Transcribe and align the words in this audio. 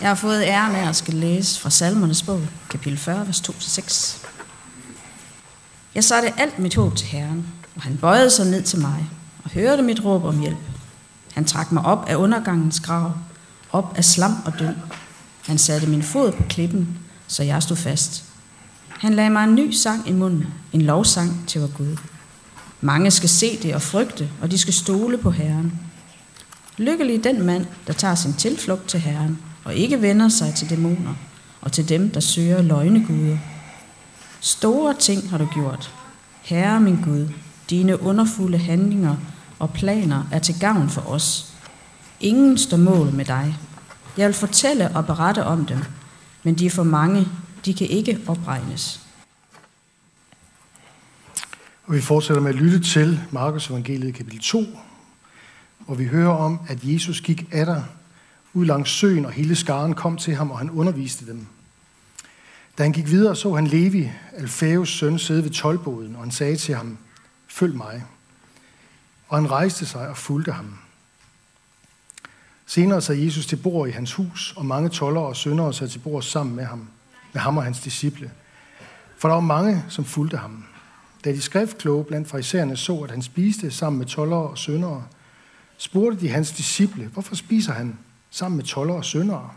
Jeg 0.00 0.08
har 0.08 0.14
fået 0.14 0.42
æren 0.42 0.74
af 0.74 0.88
at 0.88 0.96
skal 0.96 1.14
læse 1.14 1.60
fra 1.60 1.70
Salmernes 1.70 2.22
bog, 2.22 2.40
kapitel 2.70 2.98
40, 2.98 3.26
vers 3.26 3.40
2-6. 3.40 4.26
Jeg 5.94 6.04
satte 6.04 6.40
alt 6.40 6.58
mit 6.58 6.74
håb 6.74 6.96
til 6.96 7.06
Herren, 7.06 7.46
og 7.76 7.82
han 7.82 7.96
bøjede 7.96 8.30
sig 8.30 8.46
ned 8.46 8.62
til 8.62 8.78
mig 8.78 9.10
og 9.44 9.50
hørte 9.50 9.82
mit 9.82 10.04
råb 10.04 10.24
om 10.24 10.40
hjælp. 10.40 10.58
Han 11.32 11.44
trak 11.44 11.72
mig 11.72 11.84
op 11.84 12.08
af 12.08 12.16
undergangens 12.16 12.80
grav, 12.80 13.12
op 13.72 13.94
af 13.96 14.04
slam 14.04 14.32
og 14.44 14.58
døm. 14.58 14.74
Han 15.46 15.58
satte 15.58 15.86
min 15.86 16.02
fod 16.02 16.32
på 16.32 16.42
klippen, 16.48 16.98
så 17.26 17.42
jeg 17.42 17.62
stod 17.62 17.76
fast. 17.76 18.24
Han 18.88 19.14
lagde 19.14 19.30
mig 19.30 19.44
en 19.44 19.54
ny 19.54 19.70
sang 19.70 20.08
i 20.08 20.12
munden, 20.12 20.46
en 20.72 20.82
lovsang 20.82 21.44
til 21.46 21.60
vor 21.60 21.76
Gud. 21.76 21.96
Mange 22.80 23.10
skal 23.10 23.28
se 23.28 23.58
det 23.62 23.74
og 23.74 23.82
frygte, 23.82 24.30
og 24.42 24.50
de 24.50 24.58
skal 24.58 24.74
stole 24.74 25.18
på 25.18 25.30
Herren. 25.30 25.72
Lykkelig 26.76 27.24
den 27.24 27.46
mand, 27.46 27.66
der 27.86 27.92
tager 27.92 28.14
sin 28.14 28.32
tilflugt 28.32 28.88
til 28.88 29.00
Herren, 29.00 29.38
og 29.68 29.74
ikke 29.74 30.02
vender 30.02 30.28
sig 30.28 30.54
til 30.54 30.70
dæmoner 30.70 31.14
og 31.60 31.72
til 31.72 31.88
dem, 31.88 32.10
der 32.10 32.20
søger 32.20 32.62
løgneguder. 32.62 33.38
Store 34.40 34.94
ting 34.94 35.30
har 35.30 35.38
du 35.38 35.48
gjort. 35.54 35.94
Herre 36.42 36.80
min 36.80 37.02
Gud, 37.02 37.28
dine 37.70 38.02
underfulde 38.02 38.58
handlinger 38.58 39.16
og 39.58 39.72
planer 39.72 40.24
er 40.32 40.38
til 40.38 40.60
gavn 40.60 40.88
for 40.88 41.00
os. 41.00 41.54
Ingen 42.20 42.58
står 42.58 42.76
mål 42.76 43.12
med 43.12 43.24
dig. 43.24 43.56
Jeg 44.16 44.26
vil 44.26 44.34
fortælle 44.34 44.96
og 44.96 45.06
berette 45.06 45.44
om 45.44 45.66
dem, 45.66 45.78
men 46.42 46.54
de 46.54 46.66
er 46.66 46.70
for 46.70 46.82
mange, 46.82 47.28
de 47.64 47.74
kan 47.74 47.86
ikke 47.86 48.18
opregnes. 48.26 49.00
Og 51.86 51.94
vi 51.94 52.00
fortsætter 52.00 52.42
med 52.42 52.50
at 52.50 52.56
lytte 52.56 52.80
til 52.80 53.20
Markus 53.30 53.70
evangeliet 53.70 54.14
kapitel 54.14 54.40
2, 54.40 54.64
hvor 55.78 55.94
vi 55.94 56.04
hører 56.04 56.32
om, 56.32 56.60
at 56.68 56.78
Jesus 56.82 57.20
gik 57.20 57.52
der 57.52 57.82
ud 58.54 58.66
langs 58.66 58.90
søen, 58.90 59.24
og 59.24 59.32
hele 59.32 59.56
skaren 59.56 59.94
kom 59.94 60.16
til 60.16 60.34
ham, 60.34 60.50
og 60.50 60.58
han 60.58 60.70
underviste 60.70 61.26
dem. 61.26 61.46
Da 62.78 62.82
han 62.82 62.92
gik 62.92 63.10
videre, 63.10 63.36
så 63.36 63.54
han 63.54 63.66
Levi, 63.66 64.10
Alfæus 64.32 64.98
søn, 64.98 65.18
sidde 65.18 65.44
ved 65.44 65.50
tolvboden, 65.50 66.16
og 66.16 66.22
han 66.22 66.30
sagde 66.30 66.56
til 66.56 66.74
ham, 66.74 66.98
følg 67.48 67.76
mig. 67.76 68.04
Og 69.28 69.38
han 69.38 69.50
rejste 69.50 69.86
sig 69.86 70.08
og 70.08 70.16
fulgte 70.16 70.52
ham. 70.52 70.78
Senere 72.66 73.02
sad 73.02 73.14
Jesus 73.14 73.46
til 73.46 73.56
bord 73.56 73.88
i 73.88 73.92
hans 73.92 74.12
hus, 74.12 74.54
og 74.56 74.66
mange 74.66 74.88
toller 74.88 75.20
og 75.20 75.36
syndere 75.36 75.74
sad 75.74 75.88
til 75.88 75.98
bord 75.98 76.22
sammen 76.22 76.56
med 76.56 76.64
ham, 76.64 76.88
med 77.32 77.40
ham 77.40 77.56
og 77.56 77.64
hans 77.64 77.80
disciple. 77.80 78.30
For 79.18 79.28
der 79.28 79.34
var 79.34 79.40
mange, 79.40 79.84
som 79.88 80.04
fulgte 80.04 80.36
ham. 80.36 80.64
Da 81.24 81.32
de 81.32 81.40
skriftkloge 81.40 82.04
blandt 82.04 82.28
farisæerne 82.28 82.76
så, 82.76 83.00
at 83.00 83.10
han 83.10 83.22
spiste 83.22 83.70
sammen 83.70 83.98
med 83.98 84.06
toller 84.06 84.36
og 84.36 84.58
syndere, 84.58 85.04
spurgte 85.78 86.20
de 86.20 86.28
hans 86.28 86.50
disciple, 86.50 87.06
hvorfor 87.06 87.34
spiser 87.34 87.72
han 87.72 87.98
sammen 88.30 88.56
med 88.56 88.64
toller 88.64 88.94
og 88.94 89.04
syndere. 89.04 89.50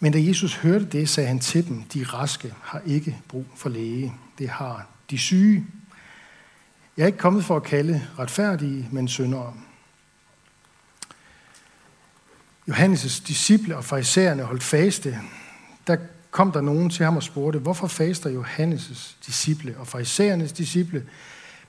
Men 0.00 0.12
da 0.12 0.18
Jesus 0.22 0.54
hørte 0.54 0.84
det, 0.84 1.08
sagde 1.08 1.28
han 1.28 1.38
til 1.38 1.68
dem, 1.68 1.82
de 1.82 2.04
raske 2.04 2.54
har 2.62 2.82
ikke 2.86 3.18
brug 3.28 3.46
for 3.56 3.68
læge. 3.68 4.14
Det 4.38 4.48
har 4.48 4.86
de 5.10 5.18
syge. 5.18 5.66
Jeg 6.96 7.02
er 7.02 7.06
ikke 7.06 7.18
kommet 7.18 7.44
for 7.44 7.56
at 7.56 7.62
kalde 7.62 8.06
retfærdige, 8.18 8.88
men 8.92 9.08
syndere. 9.08 9.54
Johannes' 12.70 13.26
disciple 13.26 13.76
og 13.76 13.84
farisæerne 13.84 14.42
holdt 14.42 14.62
faste. 14.62 15.18
Der 15.86 15.96
kom 16.30 16.52
der 16.52 16.60
nogen 16.60 16.90
til 16.90 17.04
ham 17.04 17.16
og 17.16 17.22
spurgte, 17.22 17.58
hvorfor 17.58 17.86
faster 17.86 18.42
Johannes' 18.42 19.16
disciple 19.26 19.76
og 19.78 19.86
farisæernes 19.86 20.52
disciple, 20.52 21.06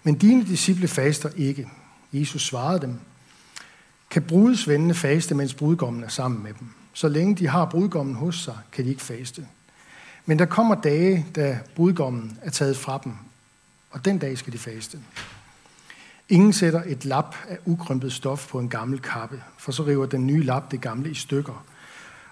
men 0.04 0.18
dine 0.18 0.46
disciple 0.46 0.88
faster 0.88 1.30
ikke? 1.36 1.70
Jesus 2.14 2.46
svarede 2.46 2.82
dem, 2.82 3.00
kan 4.10 4.22
brudesvendene 4.22 4.94
faste, 4.94 5.36
mens 5.36 5.54
brudgommen 5.54 6.04
er 6.04 6.08
sammen 6.08 6.44
med 6.44 6.54
dem? 6.60 6.68
Så 6.94 7.08
længe 7.08 7.36
de 7.36 7.48
har 7.48 7.66
brudgommen 7.66 8.16
hos 8.16 8.44
sig, 8.44 8.58
kan 8.72 8.86
de 8.86 8.90
ikke 8.90 9.02
faste. 9.02 9.48
Men 10.26 10.40
der 10.40 10.46
kommer 10.46 10.76
dage, 10.76 11.26
da 11.36 11.60
brudgommen 11.76 12.38
er 12.42 12.50
taget 12.50 12.78
fra 12.78 13.00
dem, 13.04 13.14
og 13.92 14.06
den 14.06 14.18
dag 14.18 14.38
skal 14.38 14.54
de 14.54 14.58
faste. 14.58 15.00
Ingen 16.30 16.54
sætter 16.54 16.84
et 16.86 17.06
lap 17.06 17.36
af 17.48 17.58
ukrympet 17.66 18.14
stof 18.14 18.48
på 18.50 18.60
en 18.60 18.70
gammel 18.70 19.00
kappe, 19.00 19.44
for 19.58 19.72
så 19.72 19.84
river 19.84 20.06
den 20.06 20.28
nye 20.28 20.44
lap 20.44 20.72
det 20.72 20.82
gamle 20.82 21.12
i 21.12 21.14
stykker, 21.14 21.66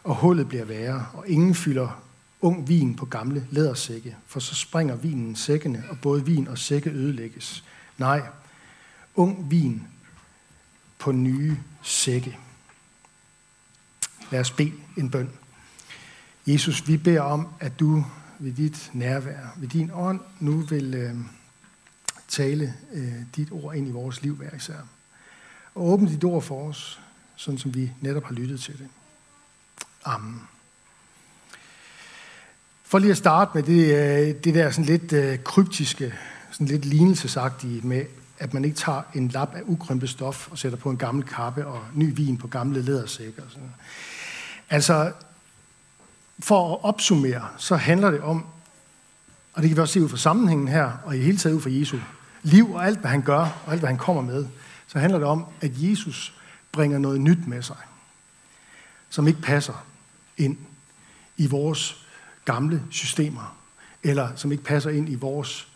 og 0.03 0.15
hullet 0.15 0.47
bliver 0.47 0.65
værre, 0.65 1.05
og 1.13 1.27
ingen 1.27 1.55
fylder 1.55 2.01
ung 2.41 2.67
vin 2.67 2.95
på 2.95 3.05
gamle 3.05 3.47
lædersække, 3.49 4.15
for 4.27 4.39
så 4.39 4.55
springer 4.55 4.95
vinen 4.95 5.35
sækkene, 5.35 5.83
og 5.89 5.97
både 6.01 6.25
vin 6.25 6.47
og 6.47 6.57
sække 6.57 6.89
ødelægges. 6.89 7.63
Nej, 7.97 8.21
ung 9.15 9.51
vin 9.51 9.88
på 10.99 11.11
nye 11.11 11.57
sække. 11.83 12.37
Lad 14.31 14.39
os 14.39 14.51
bede 14.51 14.73
en 14.97 15.09
bøn. 15.11 15.29
Jesus, 16.47 16.87
vi 16.87 16.97
beder 16.97 17.21
om, 17.21 17.47
at 17.59 17.79
du 17.79 18.05
ved 18.39 18.51
dit 18.51 18.89
nærvær, 18.93 19.55
ved 19.57 19.67
din 19.67 19.91
ånd, 19.93 20.19
nu 20.39 20.57
vil 20.57 20.93
øh, 20.93 21.15
tale 22.27 22.73
øh, 22.93 23.13
dit 23.35 23.51
ord 23.51 23.75
ind 23.75 23.87
i 23.87 23.91
vores 23.91 24.21
liv 24.21 24.35
hver 24.35 24.55
især. 24.55 24.77
Og 25.75 25.87
åbne 25.87 26.09
dit 26.09 26.23
ord 26.23 26.41
for 26.41 26.69
os, 26.69 26.99
sådan 27.35 27.57
som 27.57 27.75
vi 27.75 27.91
netop 28.01 28.23
har 28.23 28.33
lyttet 28.33 28.59
til 28.61 28.77
det. 28.77 28.87
Amen. 30.05 30.41
For 32.83 32.99
lige 32.99 33.11
at 33.11 33.17
starte 33.17 33.51
med 33.53 33.63
det, 33.63 33.95
øh, 33.95 34.43
det 34.43 34.53
der 34.55 34.71
sådan 34.71 34.85
lidt 34.85 35.13
øh, 35.13 35.43
kryptiske, 35.43 36.13
sådan 36.51 36.67
lidt 36.67 36.85
lignelsesagtige 36.85 37.81
med, 37.81 38.05
at 38.39 38.53
man 38.53 38.65
ikke 38.65 38.77
tager 38.77 39.01
en 39.13 39.27
lap 39.27 39.55
af 39.55 39.61
ukrympet 39.65 40.09
stof 40.09 40.51
og 40.51 40.57
sætter 40.57 40.77
på 40.77 40.89
en 40.89 40.97
gammel 40.97 41.25
kappe 41.25 41.67
og 41.67 41.85
ny 41.93 42.15
vin 42.15 42.37
på 42.37 42.47
gamle 42.47 42.81
lædersæk. 42.81 43.37
Og 43.37 43.51
sådan. 43.51 43.73
Altså, 44.69 45.11
for 46.39 46.73
at 46.73 46.83
opsummere, 46.83 47.47
så 47.57 47.75
handler 47.75 48.11
det 48.11 48.21
om, 48.21 48.45
og 49.53 49.61
det 49.61 49.69
kan 49.69 49.77
vi 49.77 49.81
også 49.81 49.93
se 49.93 50.01
ud 50.01 50.09
fra 50.09 50.17
sammenhængen 50.17 50.67
her, 50.67 50.91
og 51.05 51.17
i 51.17 51.21
hele 51.21 51.37
taget 51.37 51.55
ud 51.55 51.61
fra 51.61 51.71
Jesu 51.71 51.97
liv 52.43 52.73
og 52.73 52.85
alt, 52.85 52.99
hvad 52.99 53.09
han 53.09 53.21
gør, 53.21 53.61
og 53.65 53.71
alt, 53.71 53.81
hvad 53.81 53.89
han 53.89 53.97
kommer 53.97 54.21
med, 54.21 54.47
så 54.87 54.99
handler 54.99 55.19
det 55.19 55.27
om, 55.27 55.45
at 55.61 55.71
Jesus 55.73 56.33
bringer 56.71 56.97
noget 56.97 57.21
nyt 57.21 57.47
med 57.47 57.61
sig, 57.61 57.77
som 59.09 59.27
ikke 59.27 59.41
passer 59.41 59.85
ind 60.37 60.57
i 61.37 61.47
vores 61.47 62.05
gamle 62.45 62.83
systemer, 62.89 63.57
eller 64.03 64.35
som 64.35 64.51
ikke 64.51 64.63
passer 64.63 64.89
ind 64.89 65.09
i 65.09 65.15
vores 65.15 65.67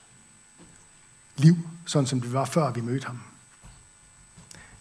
liv, 1.37 1.55
sådan 1.91 2.07
som 2.07 2.21
det 2.21 2.33
var 2.33 2.45
før 2.45 2.71
vi 2.71 2.81
mødte 2.81 3.07
ham. 3.07 3.19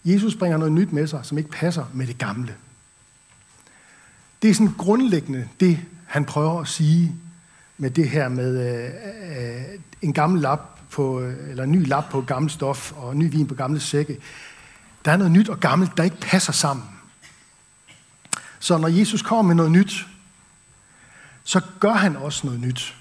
Jesus 0.05 0.35
bringer 0.35 0.57
noget 0.57 0.71
nyt 0.71 0.91
med 0.91 1.07
sig, 1.07 1.19
som 1.23 1.37
ikke 1.37 1.49
passer 1.49 1.85
med 1.93 2.07
det 2.07 2.17
gamle. 2.17 2.55
Det 4.41 4.49
er 4.49 4.53
sådan 4.53 4.73
grundlæggende 4.77 5.47
det, 5.59 5.79
han 6.07 6.25
prøver 6.25 6.61
at 6.61 6.67
sige 6.67 7.15
med 7.77 7.91
det 7.91 8.09
her 8.09 8.29
med 8.29 8.59
øh, 8.67 8.89
øh, 9.37 9.63
en 10.01 10.13
gammel 10.13 10.41
lap 10.41 10.79
på, 10.89 11.21
øh, 11.21 11.49
eller 11.49 11.63
en 11.63 11.71
ny 11.71 11.87
lap 11.87 12.09
på 12.09 12.21
gammel 12.21 12.51
stof 12.51 12.91
og 12.91 13.17
ny 13.17 13.31
vin 13.31 13.47
på 13.47 13.55
gamle 13.55 13.79
sække. 13.79 14.17
Der 15.05 15.11
er 15.11 15.17
noget 15.17 15.31
nyt 15.31 15.49
og 15.49 15.59
gammelt, 15.59 15.97
der 15.97 16.03
ikke 16.03 16.19
passer 16.21 16.53
sammen. 16.53 16.85
Så 18.59 18.77
når 18.77 18.87
Jesus 18.87 19.21
kommer 19.21 19.41
med 19.41 19.55
noget 19.55 19.71
nyt, 19.71 20.07
så 21.43 21.61
gør 21.79 21.93
han 21.93 22.15
også 22.15 22.47
noget 22.47 22.61
nyt. 22.61 22.95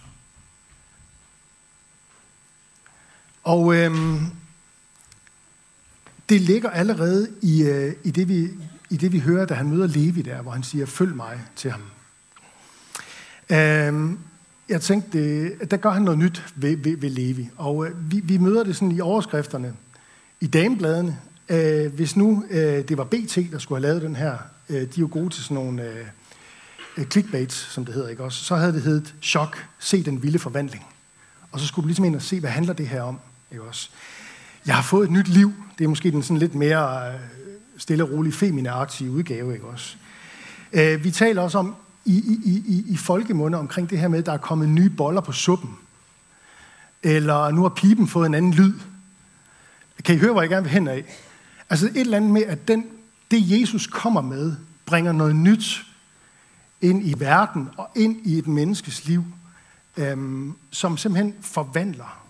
Og 3.44 3.74
øhm, 3.74 4.18
det 6.28 6.40
ligger 6.40 6.70
allerede 6.70 7.28
i, 7.42 7.62
øh, 7.62 7.92
i, 8.04 8.10
det, 8.10 8.28
vi, 8.28 8.48
i 8.90 8.96
det, 8.96 9.12
vi 9.12 9.18
hører, 9.18 9.46
da 9.46 9.54
han 9.54 9.68
møder 9.68 9.86
Levi 9.86 10.22
der, 10.22 10.42
hvor 10.42 10.50
han 10.50 10.62
siger, 10.62 10.86
følg 10.86 11.16
mig 11.16 11.40
til 11.56 11.70
ham. 11.70 11.82
Øhm, 13.50 14.18
jeg 14.68 14.80
tænkte, 14.80 15.48
der 15.66 15.76
gør 15.76 15.90
han 15.90 16.02
noget 16.02 16.18
nyt 16.18 16.44
ved, 16.56 16.76
ved, 16.76 16.96
ved 16.96 17.10
Levi. 17.10 17.48
Og 17.56 17.86
øh, 17.86 18.12
vi, 18.12 18.20
vi 18.20 18.38
møder 18.38 18.64
det 18.64 18.76
sådan 18.76 18.92
i 18.92 19.00
overskrifterne, 19.00 19.74
i 20.40 20.46
damebladene. 20.46 21.18
Øh, 21.48 21.94
hvis 21.94 22.16
nu 22.16 22.44
øh, 22.50 22.88
det 22.88 22.98
var 22.98 23.04
BT, 23.04 23.38
der 23.52 23.58
skulle 23.58 23.80
have 23.80 23.88
lavet 23.88 24.02
den 24.02 24.16
her, 24.16 24.38
øh, 24.68 24.76
de 24.76 24.82
er 24.82 24.88
jo 24.98 25.08
gode 25.10 25.30
til 25.30 25.42
sådan 25.42 25.54
nogle 25.54 25.82
øh, 25.82 26.06
øh 26.96 27.06
clickbaits, 27.06 27.54
som 27.54 27.84
det 27.84 27.94
hedder, 27.94 28.08
ikke 28.08 28.24
også? 28.24 28.44
Så 28.44 28.56
havde 28.56 28.72
det 28.72 28.82
heddet, 28.82 29.14
chok, 29.22 29.66
se 29.78 30.02
den 30.02 30.22
vilde 30.22 30.38
forvandling. 30.38 30.86
Og 31.52 31.60
så 31.60 31.66
skulle 31.66 31.82
du 31.82 31.86
ligesom 31.86 32.04
ind 32.04 32.16
og 32.16 32.22
se, 32.22 32.40
hvad 32.40 32.50
handler 32.50 32.72
det 32.72 32.88
her 32.88 33.02
om, 33.02 33.18
ikke 33.50 33.64
også? 33.64 33.90
Jeg 34.66 34.74
har 34.74 34.82
fået 34.82 35.04
et 35.04 35.10
nyt 35.10 35.28
liv. 35.28 35.52
Det 35.78 35.84
er 35.84 35.88
måske 35.88 36.10
den 36.10 36.22
sådan 36.22 36.38
lidt 36.38 36.54
mere 36.54 37.12
øh, 37.12 37.20
stille 37.78 38.04
og 38.04 38.10
rolig, 38.10 38.34
femine 38.34 38.70
udgave, 39.10 39.54
ikke 39.54 39.66
også? 39.66 39.96
Øh, 40.72 41.04
vi 41.04 41.10
taler 41.10 41.42
også 41.42 41.58
om, 41.58 41.76
i, 42.04 42.16
i, 42.44 42.62
i, 42.66 42.84
i 42.92 42.96
folkemunde 42.96 43.58
omkring 43.58 43.90
det 43.90 43.98
her 43.98 44.08
med, 44.08 44.18
at 44.18 44.26
der 44.26 44.32
er 44.32 44.36
kommet 44.36 44.68
nye 44.68 44.90
boller 44.90 45.20
på 45.20 45.32
suppen. 45.32 45.78
Eller 47.02 47.50
nu 47.50 47.62
har 47.62 47.68
pipen 47.68 48.08
fået 48.08 48.26
en 48.26 48.34
anden 48.34 48.54
lyd. 48.54 48.74
Kan 50.04 50.14
I 50.14 50.18
høre, 50.18 50.32
hvor 50.32 50.40
jeg 50.40 50.50
gerne 50.50 50.62
vil 50.62 50.72
hen 50.72 50.88
af? 50.88 51.04
Altså 51.70 51.86
et 51.86 51.96
eller 51.96 52.16
andet 52.16 52.30
med, 52.30 52.42
at 52.42 52.68
den, 52.68 52.86
det 53.30 53.60
Jesus 53.60 53.86
kommer 53.86 54.20
med, 54.20 54.56
bringer 54.86 55.12
noget 55.12 55.36
nyt 55.36 55.86
ind 56.80 57.08
i 57.08 57.14
verden 57.18 57.68
og 57.76 57.90
ind 57.96 58.26
i 58.26 58.38
et 58.38 58.46
menneskes 58.46 59.04
liv, 59.04 59.24
øhm, 59.96 60.54
som 60.70 60.96
simpelthen 60.96 61.34
forvandler. 61.40 62.29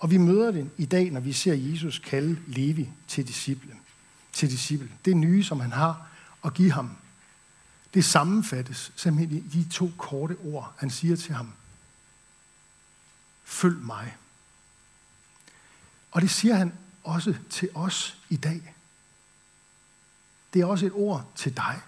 Og 0.00 0.10
vi 0.10 0.16
møder 0.16 0.50
det 0.50 0.70
i 0.76 0.84
dag, 0.84 1.10
når 1.10 1.20
vi 1.20 1.32
ser 1.32 1.54
Jesus 1.54 1.98
kalde 1.98 2.38
Levi 2.46 2.88
til 3.08 3.28
disciple. 3.28 3.76
Til 4.32 4.50
disciple. 4.50 4.90
Det 5.04 5.16
nye, 5.16 5.44
som 5.44 5.60
han 5.60 5.72
har, 5.72 6.06
at 6.44 6.54
give 6.54 6.72
ham 6.72 6.96
det 7.94 8.04
sammenfattes 8.04 8.92
simpelthen 8.96 9.38
i 9.38 9.40
de 9.40 9.68
to 9.70 9.92
korte 9.98 10.36
ord, 10.44 10.74
han 10.78 10.90
siger 10.90 11.16
til 11.16 11.34
ham. 11.34 11.52
Følg 13.44 13.76
mig. 13.76 14.16
Og 16.10 16.22
det 16.22 16.30
siger 16.30 16.54
han 16.54 16.72
også 17.04 17.34
til 17.50 17.68
os 17.74 18.18
i 18.28 18.36
dag. 18.36 18.74
Det 20.54 20.62
er 20.62 20.66
også 20.66 20.86
et 20.86 20.92
ord 20.92 21.32
til 21.36 21.56
dig. 21.56 21.80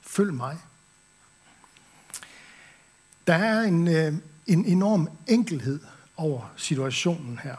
Følg 0.00 0.34
mig. 0.34 0.58
Der 3.26 3.34
er 3.34 3.60
en, 3.60 3.88
øh, 3.88 4.14
en 4.46 4.64
enorm 4.64 5.08
enkelhed 5.26 5.80
over 6.22 6.52
situationen 6.56 7.40
her. 7.42 7.56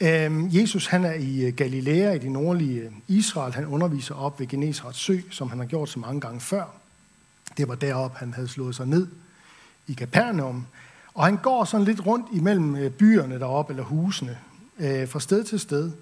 Øhm, 0.00 0.48
Jesus 0.52 0.86
han 0.86 1.04
er 1.04 1.12
i 1.12 1.46
øh, 1.46 1.54
Galilea, 1.54 2.12
i 2.12 2.18
det 2.18 2.30
nordlige 2.30 2.80
øh, 2.80 2.92
Israel. 3.08 3.54
Han 3.54 3.66
underviser 3.66 4.14
op 4.14 4.40
ved 4.40 4.46
Genesarets 4.46 4.98
sø, 4.98 5.18
som 5.30 5.50
han 5.50 5.58
har 5.58 5.66
gjort 5.66 5.88
så 5.88 5.98
mange 5.98 6.20
gange 6.20 6.40
før. 6.40 6.64
Det 7.56 7.68
var 7.68 7.74
derop, 7.74 8.14
han 8.14 8.34
havde 8.34 8.48
slået 8.48 8.74
sig 8.74 8.86
ned 8.86 9.06
i 9.86 9.94
Capernaum. 9.94 10.66
Og 11.14 11.24
han 11.24 11.36
går 11.36 11.64
sådan 11.64 11.86
lidt 11.86 12.06
rundt 12.06 12.26
imellem 12.32 12.76
øh, 12.76 12.90
byerne 12.90 13.38
deroppe, 13.38 13.72
eller 13.72 13.84
husene, 13.84 14.38
fra 15.06 15.20
sted 15.20 15.44
til 15.44 15.60
sted. 15.60 15.92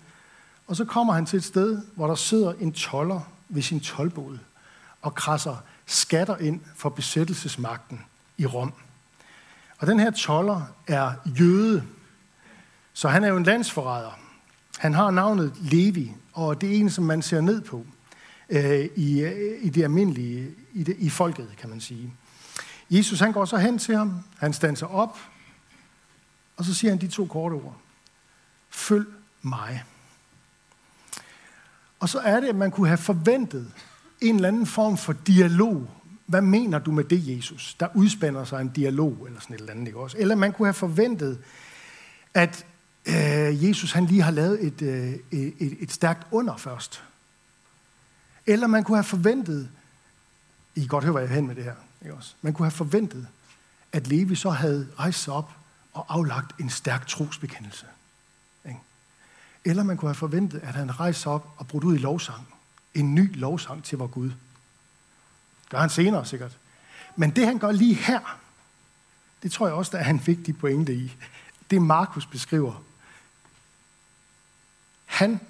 Og 0.66 0.76
så 0.76 0.84
kommer 0.84 1.12
han 1.12 1.26
til 1.26 1.36
et 1.36 1.44
sted, 1.44 1.82
hvor 1.94 2.06
der 2.06 2.14
sidder 2.14 2.52
en 2.60 2.72
toller 2.72 3.20
ved 3.48 3.62
sin 3.62 3.80
tolvbod 3.80 4.38
og 5.02 5.14
krasser 5.14 5.56
skatter 5.86 6.36
ind 6.36 6.60
for 6.76 6.88
besættelsesmagten 6.88 8.00
i 8.38 8.46
Rom. 8.46 8.72
Og 9.80 9.86
den 9.86 10.00
her 10.00 10.10
toller 10.10 10.62
er 10.86 11.12
jøde, 11.26 11.84
så 12.92 13.08
han 13.08 13.24
er 13.24 13.28
jo 13.28 13.36
en 13.36 13.42
landsforræder. 13.42 14.18
Han 14.78 14.94
har 14.94 15.10
navnet 15.10 15.52
Levi, 15.60 16.12
og 16.32 16.60
det 16.60 16.70
er 16.70 16.80
en, 16.80 16.90
som 16.90 17.04
man 17.04 17.22
ser 17.22 17.40
ned 17.40 17.60
på 17.60 17.86
øh, 18.48 18.88
i, 18.96 19.20
øh, 19.20 19.64
i 19.64 19.68
det 19.68 19.82
almindelige, 19.82 20.50
i, 20.72 20.82
det, 20.82 20.96
i 20.98 21.10
folket, 21.10 21.48
kan 21.58 21.70
man 21.70 21.80
sige. 21.80 22.14
Jesus 22.90 23.20
han 23.20 23.32
går 23.32 23.44
så 23.44 23.56
hen 23.56 23.78
til 23.78 23.96
ham, 23.96 24.18
han 24.38 24.52
standser 24.52 24.86
op, 24.86 25.18
og 26.56 26.64
så 26.64 26.74
siger 26.74 26.90
han 26.90 27.00
de 27.00 27.08
to 27.08 27.26
korte 27.26 27.54
ord. 27.54 27.76
Følg 28.70 29.06
mig. 29.42 29.84
Og 32.00 32.08
så 32.08 32.18
er 32.18 32.40
det, 32.40 32.48
at 32.48 32.56
man 32.56 32.70
kunne 32.70 32.88
have 32.88 32.98
forventet 32.98 33.72
en 34.20 34.34
eller 34.34 34.48
anden 34.48 34.66
form 34.66 34.96
for 34.96 35.12
dialog. 35.12 35.90
Hvad 36.30 36.40
mener 36.40 36.78
du 36.78 36.92
med 36.92 37.04
det, 37.04 37.36
Jesus? 37.36 37.76
Der 37.80 37.88
udspænder 37.94 38.44
sig 38.44 38.60
en 38.60 38.68
dialog, 38.68 39.26
eller 39.26 39.40
sådan 39.40 39.54
et 39.54 39.60
eller 39.60 39.72
andet, 39.72 39.86
ikke 39.86 39.98
også? 39.98 40.16
Eller 40.18 40.34
man 40.34 40.52
kunne 40.52 40.66
have 40.66 40.74
forventet, 40.74 41.38
at 42.34 42.66
øh, 43.06 43.68
Jesus 43.68 43.92
han 43.92 44.06
lige 44.06 44.22
har 44.22 44.30
lavet 44.30 44.66
et, 44.66 44.82
øh, 44.82 45.14
et, 45.30 45.76
et 45.80 45.92
stærkt 45.92 46.26
under 46.30 46.56
først. 46.56 47.02
Eller 48.46 48.66
man 48.66 48.84
kunne 48.84 48.96
have 48.96 49.04
forventet, 49.04 49.68
I 50.74 50.80
kan 50.80 50.88
godt 50.88 51.04
høre, 51.04 51.12
hvad 51.12 51.22
jeg 51.22 51.30
er 51.30 51.34
hen 51.34 51.46
med 51.46 51.54
det 51.54 51.64
her, 51.64 51.74
ikke 52.02 52.14
også? 52.14 52.34
Man 52.42 52.52
kunne 52.52 52.66
have 52.66 52.70
forventet, 52.70 53.26
at 53.92 54.06
Levi 54.06 54.34
så 54.34 54.50
havde 54.50 54.88
rejst 54.98 55.22
sig 55.22 55.34
op 55.34 55.50
og 55.92 56.06
aflagt 56.08 56.60
en 56.60 56.70
stærk 56.70 57.06
trosbekendelse. 57.06 57.86
Ikke? 58.64 58.80
Eller 59.64 59.82
man 59.82 59.96
kunne 59.96 60.08
have 60.08 60.14
forventet, 60.14 60.58
at 60.58 60.74
han 60.74 61.00
rejste 61.00 61.22
sig 61.22 61.32
op 61.32 61.54
og 61.56 61.66
brudt 61.66 61.84
ud 61.84 61.94
i 61.94 61.98
lovsang. 61.98 62.48
En 62.94 63.14
ny 63.14 63.36
lovsang 63.36 63.84
til 63.84 63.98
vor 63.98 64.06
Gud. 64.06 64.30
Gør 65.70 65.78
han 65.78 65.90
senere 65.90 66.26
sikkert. 66.26 66.58
Men 67.16 67.30
det 67.30 67.46
han 67.46 67.58
gør 67.58 67.72
lige 67.72 67.94
her, 67.94 68.40
det 69.42 69.52
tror 69.52 69.66
jeg 69.66 69.74
også, 69.74 69.96
der 69.96 70.04
er 70.04 70.10
en 70.10 70.26
vigtig 70.26 70.58
pointe 70.58 70.94
i. 70.94 71.16
Det 71.70 71.82
Markus 71.82 72.26
beskriver. 72.26 72.82
Han 75.04 75.40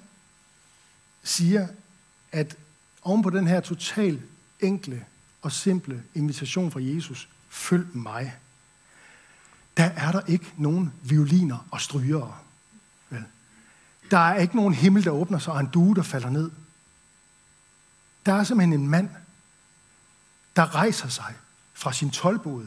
siger, 1.23 1.69
at 2.33 2.57
oven 3.03 3.23
på 3.23 3.31
den 3.31 3.47
her 3.47 3.61
total 3.61 4.23
enkle 4.61 5.05
og 5.43 5.53
simple 5.53 6.03
invitation 6.15 6.71
fra 6.71 6.81
Jesus, 6.83 7.29
følg 7.49 7.97
mig, 7.97 8.37
der 9.77 9.85
er 9.85 10.13
der 10.13 10.21
ikke 10.27 10.53
nogen 10.57 10.93
violiner 11.03 11.67
og 11.71 11.81
strygere. 11.81 12.37
Vel? 13.11 13.25
Der 14.11 14.19
er 14.19 14.39
ikke 14.39 14.57
nogen 14.57 14.75
himmel, 14.75 15.05
der 15.05 15.11
åbner 15.11 15.39
sig, 15.39 15.53
og 15.53 15.61
en 15.61 15.67
due, 15.67 15.95
der 15.95 16.03
falder 16.03 16.31
ned. 16.31 16.51
Der 18.27 18.33
er 18.33 18.45
simpelthen 18.45 18.81
en 18.81 18.89
mand, 18.89 19.09
der 20.57 20.75
rejser 20.75 21.09
sig 21.09 21.35
fra 21.75 21.93
sin 21.93 22.11
tolvbod. 22.11 22.67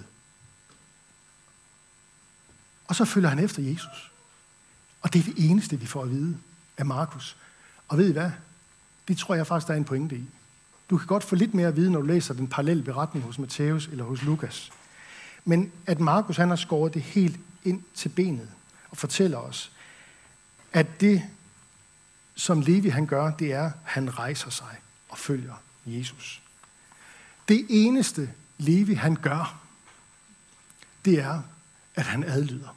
Og 2.88 2.96
så 2.96 3.06
følger 3.06 3.30
han 3.30 3.40
efter 3.40 3.62
Jesus. 3.62 4.12
Og 5.02 5.14
det 5.14 5.20
er 5.20 5.24
det 5.24 5.50
eneste, 5.50 5.80
vi 5.80 5.86
får 5.86 6.04
at 6.04 6.10
vide 6.10 6.38
af 6.78 6.86
Markus. 6.86 7.38
Og 7.88 7.98
ved 7.98 8.10
I 8.10 8.12
hvad? 8.12 8.32
Det 9.08 9.18
tror 9.18 9.36
jeg 9.36 9.48
faktisk, 9.48 9.68
der 9.68 9.74
er 9.74 9.78
en 9.78 9.86
pointe 9.86 10.16
i. 10.16 10.26
Du 10.90 10.98
kan 10.98 11.08
godt 11.08 11.24
få 11.24 11.36
lidt 11.36 11.54
mere 11.54 11.68
at 11.68 11.76
vide, 11.76 11.92
når 11.92 12.00
du 12.00 12.08
læser 12.08 12.34
den 12.34 12.48
parallelle 12.48 12.84
beretning 12.84 13.26
hos 13.26 13.40
Matthæus 13.40 13.88
eller 13.88 14.04
hos 14.04 14.22
Lukas. 14.22 14.72
Men 15.46 15.72
at 15.86 16.00
Markus 16.00 16.38
han 16.38 16.50
har 16.50 16.56
skåret 16.56 16.94
det 16.94 17.02
helt 17.02 17.40
ind 17.64 17.84
til 17.96 18.10
benet 18.10 18.50
og 18.90 18.98
fortæller 18.98 19.38
os, 19.38 19.72
at 20.74 21.02
det, 21.02 21.24
som 22.36 22.62
Levi 22.62 22.90
han 22.90 23.06
gør, 23.06 23.32
det 23.32 23.54
er, 23.54 23.66
at 23.66 23.72
han 23.84 24.20
rejser 24.20 24.50
sig 24.50 24.78
og 25.10 25.18
følger 25.18 25.54
Jesus. 25.86 26.43
Det 27.48 27.66
eneste, 27.70 28.34
Levi 28.58 28.94
han 28.94 29.16
gør, 29.16 29.60
det 31.06 31.20
er, 31.20 31.42
at 31.96 32.06
han 32.06 32.24
adlyder. 32.24 32.76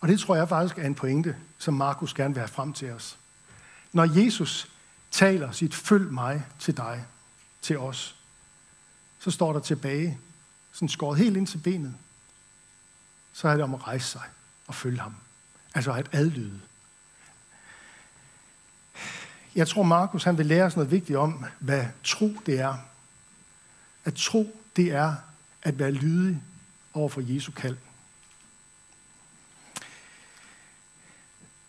Og 0.00 0.08
det 0.08 0.20
tror 0.20 0.36
jeg 0.36 0.48
faktisk 0.48 0.78
er 0.78 0.86
en 0.86 0.94
pointe, 0.94 1.36
som 1.58 1.74
Markus 1.74 2.14
gerne 2.14 2.34
vil 2.34 2.40
have 2.40 2.48
frem 2.48 2.72
til 2.72 2.90
os. 2.92 3.18
Når 3.92 4.04
Jesus 4.24 4.68
taler 5.10 5.52
sit 5.52 5.74
følg 5.74 6.12
mig 6.12 6.46
til 6.58 6.76
dig, 6.76 7.04
til 7.62 7.78
os, 7.78 8.16
så 9.18 9.30
står 9.30 9.52
der 9.52 9.60
tilbage, 9.60 10.18
sådan 10.72 10.88
skåret 10.88 11.18
helt 11.18 11.36
ind 11.36 11.46
til 11.46 11.58
benet, 11.58 11.94
så 13.32 13.48
er 13.48 13.54
det 13.54 13.62
om 13.62 13.74
at 13.74 13.86
rejse 13.86 14.06
sig 14.06 14.22
og 14.66 14.74
følge 14.74 15.00
ham. 15.00 15.14
Altså 15.74 15.92
at 15.92 16.08
adlyde. 16.12 16.60
Jeg 19.54 19.68
tror, 19.68 19.82
Markus 19.82 20.24
han 20.24 20.38
vil 20.38 20.46
lære 20.46 20.64
os 20.64 20.76
noget 20.76 20.90
vigtigt 20.90 21.18
om, 21.18 21.44
hvad 21.58 21.86
tro 22.04 22.34
det 22.46 22.60
er. 22.60 22.76
At 24.06 24.14
tro, 24.14 24.56
det 24.76 24.92
er 24.92 25.14
at 25.62 25.78
være 25.78 25.90
lydig 25.90 26.42
over 26.94 27.08
for 27.08 27.22
Jesu 27.24 27.52
kald. 27.52 27.76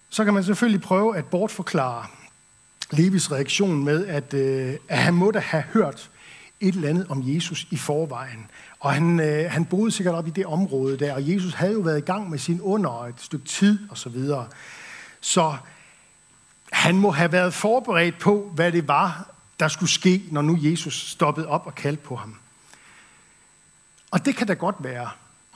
Så 0.10 0.26
kan 0.26 0.34
man 0.34 0.44
selvfølgelig 0.44 0.82
prøve 0.82 1.18
at 1.18 1.26
bortforklare 1.26 2.06
Levis 2.92 3.32
reaktion 3.32 3.84
med, 3.84 4.08
at, 4.08 4.34
øh, 4.34 4.78
at 4.88 4.98
han 4.98 5.14
må 5.14 5.32
da 5.32 5.40
have 5.40 5.64
hørt 5.64 6.10
et 6.60 6.76
eller 6.76 6.90
andet 6.90 7.08
om 7.08 7.22
Jesus 7.26 7.68
i 7.72 7.78
forvejen. 7.78 8.48
Og 8.80 8.94
han, 8.94 9.20
øh, 9.20 9.52
han 9.52 9.66
boede 9.66 9.92
sikkert 9.92 10.16
op 10.16 10.28
i 10.28 10.32
det 10.32 10.46
område 10.46 11.00
der, 11.00 11.14
og 11.14 11.30
Jesus 11.30 11.54
havde 11.54 11.74
jo 11.74 11.80
været 11.80 11.98
i 11.98 12.06
gang 12.06 12.30
med 12.30 12.40
sin 12.40 12.62
under 12.62 13.04
et 13.04 13.22
stykke 13.22 13.46
tid 13.46 13.80
osv. 13.90 13.96
Så, 13.96 14.10
videre. 14.10 14.48
så 15.22 15.58
han 16.72 16.96
må 16.96 17.12
have 17.12 17.32
været 17.32 17.54
forberedt 17.54 18.20
på, 18.20 18.52
hvad 18.56 18.72
det 18.72 18.88
var, 18.88 19.37
der 19.60 19.68
skulle 19.68 19.90
ske, 19.90 20.24
når 20.32 20.42
nu 20.42 20.58
Jesus 20.62 21.10
stoppede 21.10 21.48
op 21.48 21.68
og 21.68 21.76
kaldte 21.76 22.04
på 22.04 22.16
ham. 22.16 22.40
Og 24.12 24.26
det 24.26 24.36
kan 24.36 24.48
da 24.48 24.54
godt 24.54 24.76
være, 24.80 25.10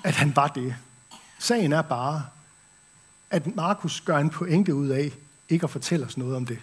at 0.04 0.16
han 0.16 0.36
var 0.36 0.48
det. 0.48 0.76
Sagen 1.40 1.74
er 1.74 1.82
bare, 1.82 2.26
at 3.30 3.56
Markus 3.56 4.02
gør 4.02 4.18
en 4.18 4.30
pointe 4.30 4.76
ud 4.76 4.88
af 4.88 5.12
ikke 5.50 5.64
at 5.64 5.70
fortælle 5.70 6.06
os 6.06 6.18
noget 6.18 6.36
om 6.36 6.46
det. 6.46 6.60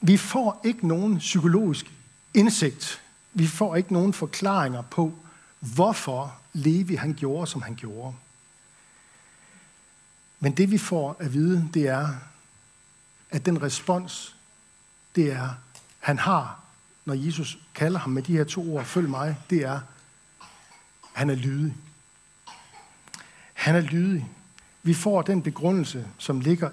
Vi 0.00 0.16
får 0.16 0.60
ikke 0.64 0.86
nogen 0.88 1.18
psykologisk 1.18 1.92
indsigt. 2.34 3.02
Vi 3.32 3.46
får 3.46 3.76
ikke 3.76 3.92
nogen 3.92 4.12
forklaringer 4.12 4.82
på, 4.82 5.14
hvorfor 5.60 6.36
Levi 6.52 6.94
han 6.94 7.14
gjorde, 7.14 7.46
som 7.46 7.62
han 7.62 7.74
gjorde. 7.74 8.14
Men 10.40 10.56
det 10.56 10.70
vi 10.70 10.78
får 10.78 11.16
at 11.18 11.32
vide, 11.32 11.68
det 11.74 11.88
er, 11.88 12.08
at 13.30 13.46
den 13.46 13.62
respons, 13.62 14.36
det 15.14 15.32
er, 15.32 15.54
han 16.04 16.18
har, 16.18 16.60
når 17.04 17.14
Jesus 17.14 17.58
kalder 17.74 17.98
ham 17.98 18.12
med 18.12 18.22
de 18.22 18.32
her 18.32 18.44
to 18.44 18.74
ord, 18.74 18.84
følg 18.84 19.08
mig, 19.08 19.36
det 19.50 19.62
er, 19.62 19.80
han 21.12 21.30
er 21.30 21.34
lydig. 21.34 21.76
Han 23.52 23.76
er 23.76 23.80
lydig. 23.80 24.30
Vi 24.82 24.94
får 24.94 25.22
den 25.22 25.42
begrundelse, 25.42 26.08
som 26.18 26.40
ligger 26.40 26.70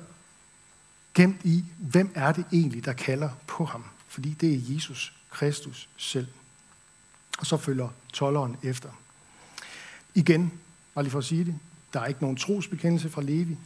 gemt 1.14 1.42
i, 1.44 1.66
hvem 1.78 2.12
er 2.16 2.32
det 2.32 2.46
egentlig, 2.54 2.86
der 2.86 2.94
kalder 2.94 3.30
på 3.48 3.66
ham. 3.66 3.84
Fordi 4.08 4.34
det 4.34 4.54
er 4.54 4.74
Jesus 4.74 5.14
Kristus 5.30 5.90
selv. 5.98 6.28
Og 7.40 7.46
så 7.46 7.58
følger 7.58 7.90
tolleren 8.14 8.58
efter. 8.64 8.90
Igen, 10.16 10.52
bare 10.94 11.04
lige 11.04 11.12
for 11.12 11.20
at 11.20 11.26
sige 11.26 11.46
det, 11.46 11.56
der 11.94 12.00
er 12.00 12.06
ikke 12.06 12.22
nogen 12.22 12.38
trosbekendelse 12.38 13.10
fra 13.10 13.22
Levi. 13.22 13.58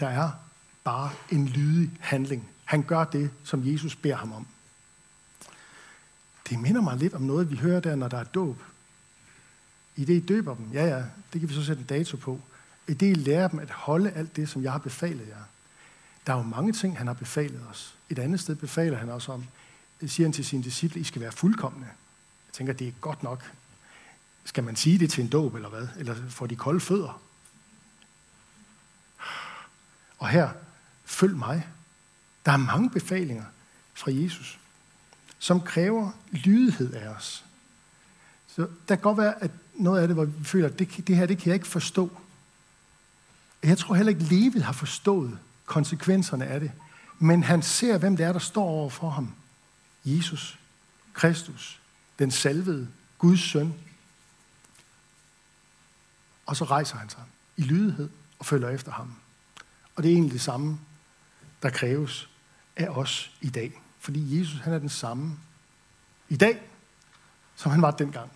Der 0.00 0.08
er 0.08 0.30
bare 0.84 1.10
en 1.30 1.48
lydig 1.48 1.90
handling. 2.00 2.48
Han 2.64 2.82
gør 2.82 3.04
det, 3.04 3.30
som 3.44 3.72
Jesus 3.72 3.96
beder 3.96 4.16
ham 4.16 4.32
om. 4.32 4.46
Det 6.48 6.58
minder 6.58 6.80
mig 6.80 6.96
lidt 6.96 7.14
om 7.14 7.22
noget, 7.22 7.50
vi 7.50 7.56
hører 7.56 7.80
der, 7.80 7.96
når 7.96 8.08
der 8.08 8.18
er 8.18 8.24
dåb. 8.24 8.62
I 9.96 10.04
det, 10.04 10.14
I 10.14 10.26
døber 10.26 10.54
dem, 10.54 10.70
ja 10.72 10.86
ja, 10.86 11.04
det 11.32 11.40
kan 11.40 11.48
vi 11.48 11.54
så 11.54 11.64
sætte 11.64 11.80
en 11.80 11.86
dato 11.86 12.16
på. 12.16 12.40
I 12.88 12.94
det, 12.94 13.06
I 13.06 13.14
lærer 13.14 13.48
dem 13.48 13.58
at 13.58 13.70
holde 13.70 14.10
alt 14.10 14.36
det, 14.36 14.48
som 14.48 14.62
jeg 14.62 14.72
har 14.72 14.78
befalet 14.78 15.28
jer. 15.28 15.42
Der 16.26 16.32
er 16.32 16.36
jo 16.36 16.42
mange 16.42 16.72
ting, 16.72 16.98
han 16.98 17.06
har 17.06 17.14
befalet 17.14 17.62
os. 17.70 17.94
Et 18.10 18.18
andet 18.18 18.40
sted 18.40 18.54
befaler 18.54 18.98
han 18.98 19.08
os 19.08 19.28
om, 19.28 19.44
siger 20.06 20.26
han 20.26 20.32
til 20.32 20.44
sine 20.44 20.62
disciple, 20.62 21.00
I 21.00 21.04
skal 21.04 21.22
være 21.22 21.32
fuldkommende. 21.32 21.86
Jeg 22.48 22.52
tænker, 22.52 22.72
det 22.72 22.88
er 22.88 22.92
godt 23.00 23.22
nok. 23.22 23.52
Skal 24.44 24.64
man 24.64 24.76
sige 24.76 24.98
det 24.98 25.10
til 25.10 25.24
en 25.24 25.30
dåb, 25.30 25.54
eller 25.54 25.68
hvad? 25.68 25.88
Eller 25.98 26.14
får 26.28 26.46
de 26.46 26.56
kolde 26.56 26.80
fødder? 26.80 27.20
Og 30.18 30.28
her, 30.28 30.50
følg 31.04 31.36
mig. 31.36 31.66
Der 32.46 32.52
er 32.52 32.56
mange 32.56 32.90
befalinger 32.90 33.44
fra 33.94 34.10
Jesus, 34.12 34.58
som 35.38 35.60
kræver 35.60 36.10
lydighed 36.32 36.92
af 36.92 37.08
os. 37.08 37.44
Så 38.46 38.68
der 38.88 38.94
kan 38.94 39.02
godt 39.02 39.18
være, 39.18 39.42
at 39.42 39.50
noget 39.74 40.02
af 40.02 40.08
det, 40.08 40.16
hvor 40.16 40.24
vi 40.24 40.44
føler, 40.44 40.68
at 40.68 40.78
det, 40.78 41.06
det 41.06 41.16
her, 41.16 41.26
det 41.26 41.38
kan 41.38 41.46
jeg 41.46 41.54
ikke 41.54 41.66
forstå. 41.66 42.10
Jeg 43.62 43.78
tror 43.78 43.94
heller 43.94 44.10
ikke, 44.10 44.24
at 44.24 44.30
Levi 44.30 44.58
har 44.58 44.72
forstået 44.72 45.38
konsekvenserne 45.66 46.46
af 46.46 46.60
det. 46.60 46.72
Men 47.18 47.42
han 47.42 47.62
ser, 47.62 47.98
hvem 47.98 48.16
det 48.16 48.26
er, 48.26 48.32
der 48.32 48.38
står 48.38 48.64
over 48.64 48.90
for 48.90 49.10
ham. 49.10 49.34
Jesus, 50.04 50.58
Kristus, 51.12 51.80
den 52.18 52.30
salvede, 52.30 52.88
Guds 53.18 53.40
søn. 53.40 53.74
Og 56.46 56.56
så 56.56 56.64
rejser 56.64 56.96
han 56.96 57.08
sig 57.08 57.22
i 57.56 57.62
lydighed 57.62 58.08
og 58.38 58.46
følger 58.46 58.68
efter 58.68 58.92
ham. 58.92 59.14
Og 59.96 60.02
det 60.02 60.08
er 60.08 60.12
egentlig 60.12 60.32
det 60.32 60.40
samme, 60.40 60.78
der 61.62 61.70
kræves 61.70 62.28
af 62.76 62.88
os 62.88 63.30
i 63.40 63.48
dag. 63.48 63.82
Fordi 64.06 64.38
Jesus 64.38 64.60
han 64.60 64.72
er 64.72 64.78
den 64.78 64.88
samme 64.88 65.32
i 66.28 66.36
dag, 66.36 66.62
som 67.56 67.72
han 67.72 67.82
var 67.82 67.90
dengang. 67.90 68.30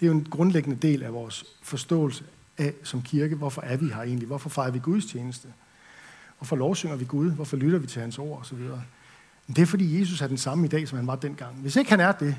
Det 0.00 0.06
er 0.06 0.10
jo 0.10 0.18
en 0.18 0.24
grundlæggende 0.30 0.76
del 0.76 1.02
af 1.02 1.12
vores 1.12 1.44
forståelse 1.62 2.24
af 2.58 2.74
som 2.84 3.02
kirke, 3.02 3.36
hvorfor 3.36 3.62
er 3.62 3.76
vi 3.76 3.88
her 3.88 4.02
egentlig? 4.02 4.26
Hvorfor 4.26 4.48
fejrer 4.48 4.70
vi 4.70 4.78
Guds 4.78 5.06
tjeneste? 5.06 5.48
Hvorfor 6.38 6.56
lovsynger 6.56 6.96
vi 6.96 7.04
Gud? 7.04 7.30
Hvorfor 7.30 7.56
lytter 7.56 7.78
vi 7.78 7.86
til 7.86 8.00
hans 8.00 8.18
ord 8.18 8.40
osv.? 8.40 8.58
Det 9.46 9.58
er 9.58 9.66
fordi 9.66 10.00
Jesus 10.00 10.20
er 10.20 10.26
den 10.26 10.38
samme 10.38 10.64
i 10.64 10.68
dag, 10.68 10.88
som 10.88 10.98
han 10.98 11.06
var 11.06 11.16
dengang. 11.16 11.56
Hvis 11.56 11.76
ikke 11.76 11.90
han 11.90 12.00
er 12.00 12.12
det, 12.12 12.36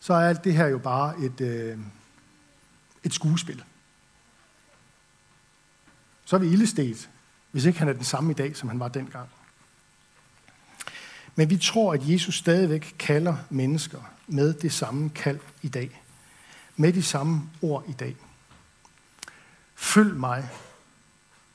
så 0.00 0.14
er 0.14 0.28
alt 0.28 0.44
det 0.44 0.54
her 0.54 0.66
jo 0.66 0.78
bare 0.78 1.18
et, 1.18 1.40
øh, 1.40 1.78
et 3.04 3.14
skuespil. 3.14 3.64
Så 6.24 6.36
er 6.36 6.40
vi 6.40 6.46
ildestet, 6.46 7.10
hvis 7.50 7.64
ikke 7.64 7.78
han 7.78 7.88
er 7.88 7.92
den 7.92 8.04
samme 8.04 8.30
i 8.30 8.34
dag, 8.34 8.56
som 8.56 8.68
han 8.68 8.80
var 8.80 8.88
dengang. 8.88 9.28
Men 11.40 11.50
vi 11.50 11.56
tror, 11.56 11.92
at 11.94 12.08
Jesus 12.08 12.38
stadigvæk 12.38 12.94
kalder 12.98 13.36
mennesker 13.50 14.02
med 14.26 14.54
det 14.54 14.72
samme 14.72 15.10
kald 15.10 15.40
i 15.62 15.68
dag. 15.68 16.02
Med 16.76 16.92
de 16.92 17.02
samme 17.02 17.50
ord 17.62 17.84
i 17.88 17.92
dag. 17.92 18.16
Følg 19.74 20.16
mig, 20.16 20.50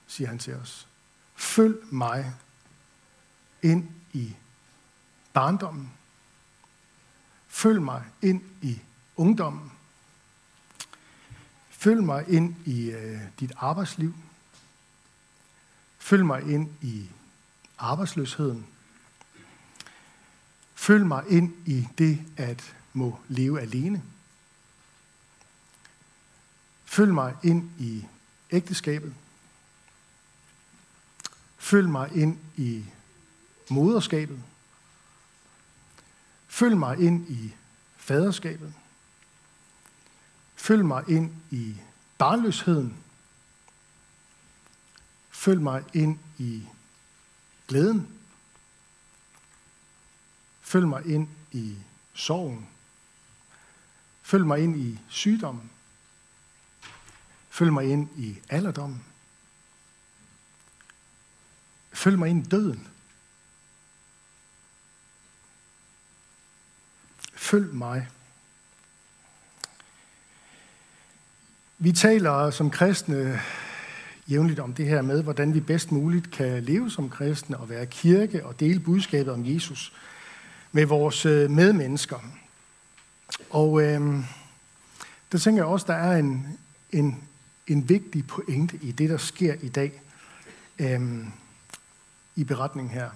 siger 0.07 0.27
han 0.27 0.39
til 0.39 0.53
os. 0.53 0.87
Følg 1.35 1.75
mig 1.91 2.33
ind 3.61 3.89
i 4.13 4.35
barndommen. 5.33 5.91
Følg 7.47 7.81
mig 7.81 8.03
ind 8.21 8.41
i 8.61 8.79
ungdommen. 9.15 9.71
Følg 11.69 12.03
mig 12.03 12.25
ind 12.27 12.55
i 12.65 12.91
øh, 12.91 13.21
dit 13.39 13.51
arbejdsliv. 13.57 14.15
Følg 15.99 16.25
mig 16.25 16.41
ind 16.41 16.69
i 16.81 17.09
arbejdsløsheden. 17.77 18.67
Følg 20.85 21.07
mig 21.07 21.23
ind 21.29 21.53
i 21.67 21.87
det 21.97 22.25
at 22.37 22.75
må 22.93 23.19
leve 23.27 23.61
alene. 23.61 24.03
Følg 26.85 27.13
mig 27.13 27.35
ind 27.43 27.71
i 27.79 28.05
ægteskabet. 28.51 29.13
Følg 31.57 31.89
mig 31.89 32.11
ind 32.15 32.39
i 32.57 32.85
moderskabet. 33.69 34.43
Følg 36.47 36.77
mig 36.77 36.99
ind 36.99 37.29
i 37.29 37.53
faderskabet. 37.97 38.73
Følg 40.55 40.85
mig 40.85 41.03
ind 41.07 41.31
i 41.51 41.75
barnløsheden. 42.17 42.97
Følg 45.29 45.61
mig 45.61 45.83
ind 45.93 46.19
i 46.37 46.63
glæden. 47.67 48.07
Følg 50.75 50.87
mig 50.87 51.05
ind 51.05 51.27
i 51.51 51.75
sorgen. 52.13 52.67
Følg 54.21 54.45
mig 54.45 54.59
ind 54.59 54.77
i 54.77 54.99
sygdommen. 55.09 55.71
Følg 57.49 57.73
mig 57.73 57.85
ind 57.85 58.09
i 58.17 58.39
alderdommen. 58.49 59.03
Følg 61.93 62.19
mig 62.19 62.29
ind 62.29 62.45
i 62.45 62.49
døden. 62.49 62.87
Følg 67.33 67.73
mig. 67.73 68.07
Vi 71.77 71.91
taler 71.91 72.51
som 72.51 72.71
kristne 72.71 73.41
jævnligt 74.27 74.59
om 74.59 74.73
det 74.73 74.87
her 74.87 75.01
med, 75.01 75.23
hvordan 75.23 75.53
vi 75.53 75.59
bedst 75.59 75.91
muligt 75.91 76.31
kan 76.31 76.63
leve 76.63 76.91
som 76.91 77.09
kristne 77.09 77.57
og 77.57 77.69
være 77.69 77.85
kirke 77.85 78.45
og 78.45 78.59
dele 78.59 78.79
budskabet 78.79 79.33
om 79.33 79.45
Jesus 79.45 79.93
med 80.75 80.85
vores 80.85 81.25
øh, 81.25 81.51
medmennesker. 81.51 82.19
Og 83.49 83.81
øh, 83.81 84.23
der 85.31 85.37
tænker 85.37 85.61
jeg 85.61 85.65
også, 85.65 85.85
der 85.87 85.93
er 85.93 86.17
en, 86.17 86.47
en, 86.91 87.23
en 87.67 87.89
vigtig 87.89 88.27
pointe 88.27 88.79
i 88.81 88.91
det, 88.91 89.09
der 89.09 89.17
sker 89.17 89.55
i 89.61 89.69
dag 89.69 90.01
øh, 90.79 91.01
i 92.35 92.43
beretningen 92.43 92.93
her. 92.93 93.09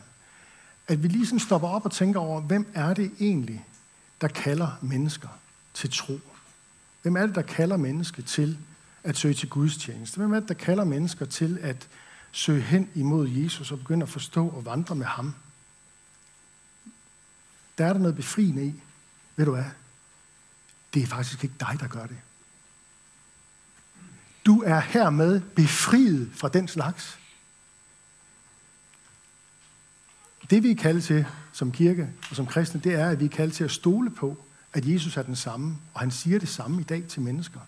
At 0.88 1.04
vi 1.04 1.08
lige 1.08 1.26
sådan 1.26 1.40
stopper 1.40 1.68
op 1.68 1.86
og 1.86 1.92
tænker 1.92 2.20
over, 2.20 2.42
hvem 2.42 2.68
er 2.74 2.94
det 2.94 3.12
egentlig, 3.20 3.66
der 4.22 4.28
kalder 4.28 4.80
mennesker 4.82 5.30
til 5.74 5.92
tro? 5.92 6.20
Hvem 7.02 7.16
er 7.16 7.26
det, 7.26 7.36
der 7.36 7.42
kalder 7.42 7.78
mennesker 7.78 8.24
til 8.24 8.58
at 9.04 9.18
søge 9.18 9.34
til 9.34 9.50
Guds 9.50 9.78
tjeneste? 9.78 10.18
Hvem 10.18 10.34
er 10.34 10.40
det, 10.40 10.50
der 10.50 10.54
kalder 10.54 10.84
mennesker 10.84 11.26
til 11.26 11.60
at 11.62 11.88
søge 12.32 12.62
hen 12.62 12.90
imod 12.96 13.30
Jesus 13.30 13.72
og 13.72 13.80
begynde 13.80 14.04
at 14.04 14.10
forstå 14.10 14.48
og 14.48 14.66
vandre 14.66 14.96
med 14.96 15.06
ham? 15.06 15.34
Der 17.80 17.86
er 17.86 17.94
der 17.94 18.00
noget 18.00 18.16
befriende 18.16 18.66
i. 18.66 18.82
Ved 19.36 19.46
du 19.46 19.52
hvad? 19.52 19.66
Det 20.94 21.04
er 21.04 21.08
faktisk 21.08 21.44
ikke 21.44 21.56
dig, 21.60 21.78
der 21.80 21.88
gør 21.88 22.06
det. 22.06 22.18
Du 24.46 24.62
er 24.62 24.80
hermed 24.80 25.42
befriet 25.42 26.32
fra 26.34 26.50
den 26.50 26.68
slags. 26.68 27.20
Det 30.50 30.64
vi 30.64 30.72
er 30.72 30.76
kaldet 30.76 31.04
til 31.04 31.26
som 31.54 31.72
kirke 31.72 32.10
og 32.30 32.36
som 32.36 32.46
kristne, 32.46 32.82
det 32.82 32.94
er, 32.94 33.10
at 33.10 33.20
vi 33.20 33.26
er 33.26 33.30
kaldet 33.30 33.56
til 33.56 33.64
at 33.64 33.72
stole 33.72 34.10
på, 34.10 34.46
at 34.74 34.86
Jesus 34.86 35.18
er 35.18 35.22
den 35.22 35.36
samme, 35.36 35.78
og 35.94 36.00
han 36.00 36.12
siger 36.12 36.40
det 36.40 36.50
samme 36.50 36.82
i 36.82 36.84
dag 36.84 37.04
til 37.08 37.22
mennesker. 37.22 37.60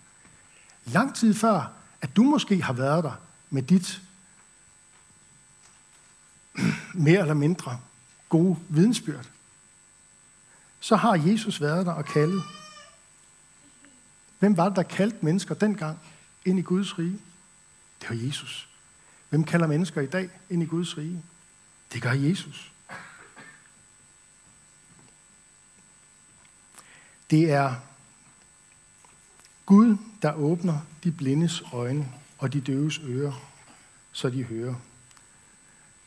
Lang 0.84 1.14
tid 1.14 1.34
før, 1.34 1.72
at 2.00 2.16
du 2.16 2.22
måske 2.22 2.62
har 2.62 2.72
været 2.72 3.04
der 3.04 3.20
med 3.50 3.62
dit 3.62 4.02
mere 6.94 7.20
eller 7.20 7.34
mindre 7.34 7.80
gode 8.28 8.58
vidensbyrd, 8.68 9.26
så 10.82 10.96
har 10.96 11.14
Jesus 11.14 11.60
været 11.60 11.86
der 11.86 11.92
og 11.92 12.04
kaldet. 12.04 12.42
Hvem 14.38 14.56
var 14.56 14.68
det, 14.68 14.76
der 14.76 14.82
kaldte 14.82 15.18
mennesker 15.20 15.54
dengang 15.54 15.98
ind 16.44 16.58
i 16.58 16.62
Guds 16.62 16.98
rige? 16.98 17.20
Det 18.00 18.10
var 18.10 18.16
Jesus. 18.26 18.68
Hvem 19.28 19.44
kalder 19.44 19.66
mennesker 19.66 20.00
i 20.00 20.06
dag 20.06 20.30
ind 20.50 20.62
i 20.62 20.66
Guds 20.66 20.98
rige? 20.98 21.22
Det 21.92 22.02
gør 22.02 22.12
Jesus. 22.12 22.72
Det 27.30 27.50
er 27.50 27.74
Gud, 29.66 29.96
der 30.22 30.32
åbner 30.34 30.80
de 31.04 31.12
blindes 31.12 31.62
øjne 31.72 32.08
og 32.38 32.52
de 32.52 32.60
døves 32.60 33.00
ører, 33.04 33.50
så 34.12 34.30
de 34.30 34.42
hører. 34.42 34.74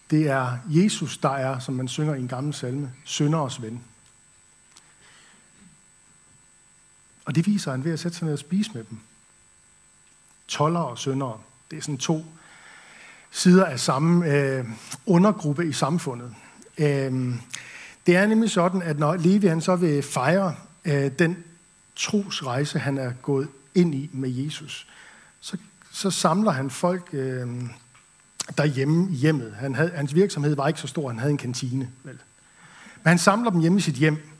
Det 0.09 0.27
er 0.27 0.57
Jesus, 0.67 1.17
der 1.17 1.29
er, 1.29 1.59
som 1.59 1.73
man 1.73 1.87
synger 1.87 2.15
i 2.15 2.19
en 2.19 2.27
gammel 2.27 2.53
salme, 2.53 2.93
sønderes 3.05 3.61
ven. 3.61 3.83
Og 7.25 7.35
det 7.35 7.47
viser 7.47 7.71
han 7.71 7.83
ved 7.83 7.93
at 7.93 7.99
sætte 7.99 8.17
sig 8.17 8.25
ned 8.25 8.33
og 8.33 8.39
spise 8.39 8.71
med 8.73 8.83
dem. 8.89 8.97
Toller 10.47 10.79
og 10.79 10.97
syndere, 10.97 11.37
det 11.71 11.77
er 11.77 11.81
sådan 11.81 11.97
to 11.97 12.25
sider 13.31 13.65
af 13.65 13.79
samme 13.79 14.31
øh, 14.31 14.65
undergruppe 15.05 15.67
i 15.67 15.73
samfundet. 15.73 16.35
Øh, 16.77 17.35
det 18.05 18.15
er 18.15 18.27
nemlig 18.27 18.51
sådan, 18.51 18.81
at 18.81 18.99
når 18.99 19.15
Levi 19.15 19.47
han 19.47 19.61
så 19.61 19.75
vil 19.75 20.03
fejre 20.03 20.55
øh, 20.85 21.11
den 21.19 21.43
trosrejse, 21.95 22.79
han 22.79 22.97
er 22.97 23.13
gået 23.21 23.47
ind 23.75 23.95
i 23.95 24.09
med 24.13 24.29
Jesus, 24.29 24.87
så, 25.39 25.57
så 25.91 26.11
samler 26.11 26.51
han 26.51 26.69
folk 26.69 27.09
øh, 27.13 27.47
derhjemme 28.57 29.11
i 29.11 29.15
hjemmet. 29.15 29.55
Han 29.55 29.75
havde, 29.75 29.91
hans 29.95 30.15
virksomhed 30.15 30.55
var 30.55 30.67
ikke 30.67 30.79
så 30.79 30.87
stor, 30.87 31.07
han 31.07 31.19
havde 31.19 31.31
en 31.31 31.37
kantine. 31.37 31.89
Vel? 32.03 32.19
Men 33.03 33.09
han 33.09 33.17
samler 33.17 33.51
dem 33.51 33.59
hjemme 33.59 33.77
i 33.77 33.81
sit 33.81 33.95
hjem. 33.95 34.34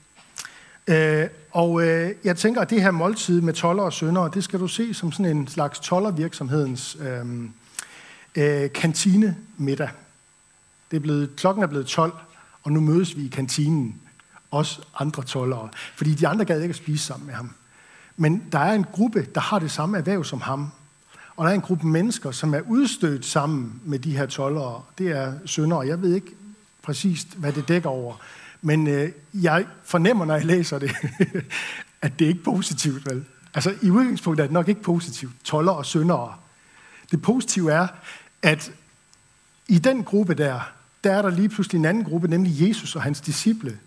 Øh, 0.87 1.27
og 1.51 1.87
øh, 1.87 2.11
jeg 2.23 2.37
tænker, 2.37 2.61
at 2.61 2.69
det 2.69 2.81
her 2.81 2.91
måltid 2.91 3.41
med 3.41 3.53
toller 3.53 3.83
og 3.83 3.93
sønder, 3.93 4.27
det 4.27 4.43
skal 4.43 4.59
du 4.59 4.67
se 4.67 4.93
som 4.93 5.11
sådan 5.11 5.37
en 5.37 5.47
slags 5.47 5.79
tollervirksomhedens 5.79 6.97
øh, 6.99 7.25
øh, 8.35 8.71
kantine 8.71 9.35
middag. 9.57 9.89
Det 10.91 10.97
er 10.97 11.01
blevet, 11.01 11.35
klokken 11.35 11.63
er 11.63 11.67
blevet 11.67 11.85
12, 11.85 12.13
og 12.63 12.71
nu 12.71 12.79
mødes 12.79 13.17
vi 13.17 13.25
i 13.25 13.27
kantinen 13.27 14.01
os 14.51 14.81
andre 14.99 15.23
tollere. 15.23 15.69
Fordi 15.95 16.13
de 16.13 16.27
andre 16.27 16.45
gad 16.45 16.61
ikke 16.61 16.71
at 16.71 16.75
spise 16.75 17.05
sammen 17.05 17.27
med 17.27 17.35
ham. 17.35 17.51
Men 18.17 18.43
der 18.51 18.59
er 18.59 18.73
en 18.73 18.85
gruppe, 18.91 19.27
der 19.35 19.41
har 19.41 19.59
det 19.59 19.71
samme 19.71 19.97
erhverv 19.97 20.23
som 20.23 20.41
ham. 20.41 20.71
Og 21.35 21.45
der 21.45 21.51
er 21.51 21.55
en 21.55 21.61
gruppe 21.61 21.87
mennesker, 21.87 22.31
som 22.31 22.53
er 22.53 22.61
udstødt 22.61 23.25
sammen 23.25 23.81
med 23.83 23.99
de 23.99 24.17
her 24.17 24.25
tollere. 24.25 24.81
Det 24.97 25.07
er 25.07 25.33
syndere. 25.45 25.87
Jeg 25.87 26.01
ved 26.01 26.15
ikke 26.15 26.31
præcist, 26.81 27.27
hvad 27.35 27.53
det 27.53 27.67
dækker 27.67 27.89
over. 27.89 28.15
Men 28.65 28.87
øh, 28.87 29.11
jeg 29.33 29.65
fornemmer, 29.83 30.25
når 30.25 30.35
jeg 30.35 30.45
læser 30.45 30.79
det, 30.79 30.91
at 32.01 32.19
det 32.19 32.25
ikke 32.25 32.39
er 32.39 32.43
positivt. 32.43 33.09
Vel? 33.09 33.25
Altså 33.53 33.75
i 33.81 33.89
udgangspunktet 33.89 34.43
er 34.43 34.47
det 34.47 34.53
nok 34.53 34.67
ikke 34.67 34.81
positivt. 34.81 35.33
Toller 35.43 35.71
og 35.71 35.85
syndere. 35.85 36.35
Det 37.11 37.21
positive 37.21 37.71
er, 37.71 37.87
at 38.41 38.71
i 39.67 39.77
den 39.77 40.03
gruppe 40.03 40.33
der, 40.33 40.71
der 41.03 41.11
er 41.11 41.21
der 41.21 41.29
lige 41.29 41.49
pludselig 41.49 41.79
en 41.79 41.85
anden 41.85 42.03
gruppe, 42.03 42.27
nemlig 42.27 42.67
Jesus 42.67 42.95
og 42.95 43.01
hans 43.01 43.21
disciple. 43.21 43.79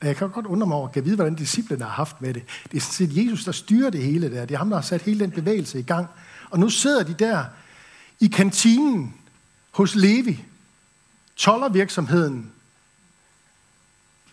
Og 0.00 0.06
jeg 0.06 0.16
kan 0.16 0.30
godt 0.30 0.46
undre 0.46 0.66
mig 0.66 0.76
over, 0.76 0.88
at 0.94 1.04
vide, 1.04 1.16
hvordan 1.16 1.34
disciplene 1.34 1.84
har 1.84 1.90
haft 1.90 2.22
med 2.22 2.34
det. 2.34 2.42
Det 2.72 2.76
er 2.76 2.80
sådan 2.80 3.08
set 3.08 3.24
Jesus, 3.24 3.44
der 3.44 3.52
styrer 3.52 3.90
det 3.90 4.02
hele 4.02 4.30
der. 4.30 4.44
Det 4.44 4.54
er 4.54 4.58
ham, 4.58 4.68
der 4.68 4.76
har 4.76 4.82
sat 4.82 5.02
hele 5.02 5.20
den 5.20 5.30
bevægelse 5.30 5.78
i 5.78 5.82
gang. 5.82 6.06
Og 6.50 6.58
nu 6.58 6.68
sidder 6.68 7.02
de 7.02 7.14
der 7.14 7.44
i 8.20 8.26
kantinen 8.26 9.14
hos 9.70 9.94
Levi, 9.94 10.44
tollervirksomheden, 11.36 12.52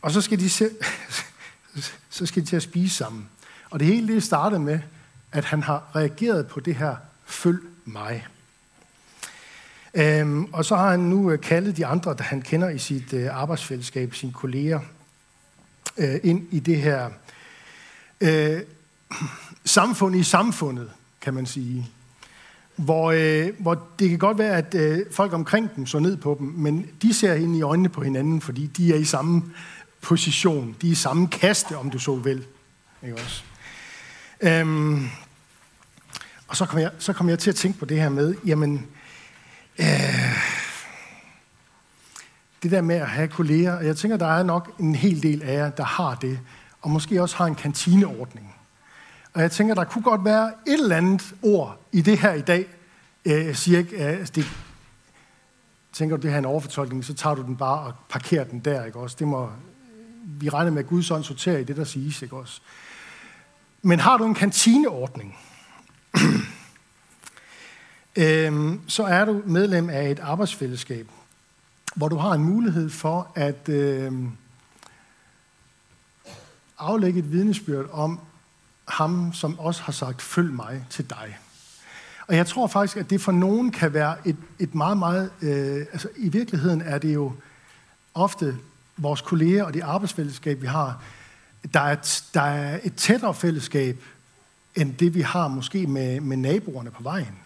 og 0.05 0.11
så 0.11 0.21
skal 0.21 0.39
de, 0.39 0.49
se, 0.49 0.69
så 2.09 2.25
skal 2.25 2.41
de 2.41 2.47
til 2.47 2.55
at 2.55 2.63
spise 2.63 2.95
sammen. 2.95 3.29
Og 3.69 3.79
det 3.79 3.87
hele 3.87 4.13
det 4.13 4.23
startede 4.23 4.59
med, 4.59 4.79
at 5.31 5.45
han 5.45 5.63
har 5.63 5.91
reageret 5.95 6.47
på 6.47 6.59
det 6.59 6.75
her, 6.75 6.95
følg 7.25 7.59
mig. 7.85 8.27
Øhm, 9.93 10.45
og 10.53 10.65
så 10.65 10.75
har 10.75 10.91
han 10.91 10.99
nu 10.99 11.31
øh, 11.31 11.41
kaldet 11.41 11.77
de 11.77 11.85
andre, 11.85 12.15
der 12.17 12.23
han 12.23 12.41
kender 12.41 12.69
i 12.69 12.77
sit 12.77 13.13
øh, 13.13 13.35
arbejdsfællesskab, 13.41 14.13
sine 14.13 14.33
kolleger, 14.33 14.79
øh, 15.97 16.19
ind 16.23 16.47
i 16.51 16.59
det 16.59 16.77
her 16.77 17.09
øh, 18.21 18.61
samfund 19.65 20.15
i 20.15 20.23
samfundet, 20.23 20.91
kan 21.21 21.33
man 21.33 21.45
sige. 21.45 21.89
Hvor, 22.75 23.11
øh, 23.11 23.53
hvor 23.59 23.87
det 23.99 24.09
kan 24.09 24.19
godt 24.19 24.37
være, 24.37 24.57
at 24.57 24.75
øh, 24.75 24.99
folk 25.11 25.33
omkring 25.33 25.75
dem 25.75 25.85
så 25.85 25.99
ned 25.99 26.17
på 26.17 26.35
dem, 26.39 26.47
men 26.47 26.87
de 27.01 27.13
ser 27.13 27.33
ind 27.33 27.55
i 27.55 27.61
øjnene 27.61 27.89
på 27.89 28.01
hinanden, 28.01 28.41
fordi 28.41 28.67
de 28.67 28.93
er 28.93 28.97
i 28.97 29.05
samme 29.05 29.43
position. 30.05 30.75
De 30.81 30.87
er 30.87 30.91
i 30.91 30.95
samme 30.95 31.27
kaste, 31.27 31.77
om 31.77 31.89
du 31.89 31.99
så 31.99 32.15
vil. 32.15 32.45
Ikke 33.03 33.15
også? 33.15 33.43
Øhm, 34.41 35.09
og 36.47 36.55
så 36.55 36.65
kom, 36.65 36.79
jeg, 36.79 36.91
så 36.99 37.13
kom 37.13 37.29
jeg 37.29 37.39
til 37.39 37.49
at 37.49 37.55
tænke 37.55 37.79
på 37.79 37.85
det 37.85 38.01
her 38.01 38.09
med, 38.09 38.35
jamen, 38.45 38.87
øh, 39.79 39.85
det 42.63 42.71
der 42.71 42.81
med 42.81 42.95
at 42.95 43.07
have 43.07 43.27
kolleger, 43.27 43.73
og 43.73 43.85
jeg 43.85 43.97
tænker, 43.97 44.17
der 44.17 44.27
er 44.27 44.43
nok 44.43 44.71
en 44.79 44.95
hel 44.95 45.23
del 45.23 45.41
af 45.41 45.53
jer, 45.53 45.69
der 45.69 45.83
har 45.83 46.15
det, 46.15 46.39
og 46.81 46.91
måske 46.91 47.21
også 47.21 47.37
har 47.37 47.45
en 47.45 47.55
kantineordning. 47.55 48.55
Og 49.33 49.41
jeg 49.41 49.51
tænker, 49.51 49.75
der 49.75 49.83
kunne 49.83 50.03
godt 50.03 50.25
være 50.25 50.53
et 50.67 50.73
eller 50.73 50.97
andet 50.97 51.35
ord 51.43 51.79
i 51.91 52.01
det 52.01 52.17
her 52.17 52.33
i 52.33 52.41
dag. 52.41 52.65
Øh, 53.25 53.45
jeg 53.45 53.57
siger 53.57 53.79
ikke, 53.79 53.97
at 53.97 54.35
det, 54.35 54.45
tænker 55.93 56.17
du, 56.17 56.21
det 56.21 56.29
her 56.29 56.35
er 56.35 56.39
en 56.39 56.45
overfortolkning, 56.45 57.05
så 57.05 57.13
tager 57.13 57.35
du 57.35 57.41
den 57.41 57.57
bare 57.57 57.79
og 57.79 57.93
parkerer 58.09 58.43
den 58.43 58.59
der, 58.59 58.85
ikke 58.85 58.99
også? 58.99 59.15
Det 59.19 59.27
må, 59.27 59.49
vi 60.25 60.49
regner 60.49 60.71
med, 60.71 60.83
at 60.83 60.89
Guds 60.89 61.11
ånd 61.11 61.23
sorterer 61.23 61.57
i 61.57 61.63
det, 61.63 61.77
der 61.77 61.83
siges, 61.83 62.21
ikke 62.21 62.35
også? 62.35 62.61
Men 63.81 63.99
har 63.99 64.17
du 64.17 64.25
en 64.25 64.33
kantineordning, 64.33 65.37
øhm, 68.15 68.81
så 68.87 69.03
er 69.03 69.25
du 69.25 69.41
medlem 69.45 69.89
af 69.89 70.09
et 70.11 70.19
arbejdsfællesskab, 70.19 71.09
hvor 71.95 72.07
du 72.07 72.15
har 72.15 72.31
en 72.31 72.43
mulighed 72.43 72.89
for 72.89 73.31
at 73.35 73.69
øhm, 73.69 74.31
aflægge 76.77 77.19
et 77.19 77.31
vidnesbyrd 77.31 77.85
om 77.91 78.19
ham, 78.87 79.33
som 79.33 79.59
også 79.59 79.81
har 79.81 79.91
sagt, 79.91 80.21
følg 80.21 80.53
mig 80.53 80.85
til 80.89 81.09
dig. 81.09 81.37
Og 82.27 82.35
jeg 82.35 82.47
tror 82.47 82.67
faktisk, 82.67 82.97
at 82.97 83.09
det 83.09 83.21
for 83.21 83.31
nogen 83.31 83.71
kan 83.71 83.93
være 83.93 84.27
et, 84.27 84.37
et 84.59 84.75
meget, 84.75 84.97
meget... 84.97 85.31
Øh, 85.41 85.85
altså 85.91 86.09
i 86.17 86.29
virkeligheden 86.29 86.81
er 86.81 86.97
det 86.97 87.13
jo 87.13 87.33
ofte 88.13 88.57
vores 88.97 89.21
kolleger 89.21 89.63
og 89.63 89.73
det 89.73 89.81
arbejdsfællesskab, 89.81 90.61
vi 90.61 90.67
har, 90.67 91.01
der 91.73 91.79
er, 91.79 91.93
et, 91.93 92.23
der 92.33 92.41
er 92.41 92.79
et 92.83 92.95
tættere 92.95 93.33
fællesskab, 93.33 94.03
end 94.75 94.93
det 94.93 95.13
vi 95.13 95.21
har 95.21 95.47
måske 95.47 95.87
med, 95.87 96.19
med 96.19 96.37
naboerne 96.37 96.91
på 96.91 97.03
vejen. 97.03 97.39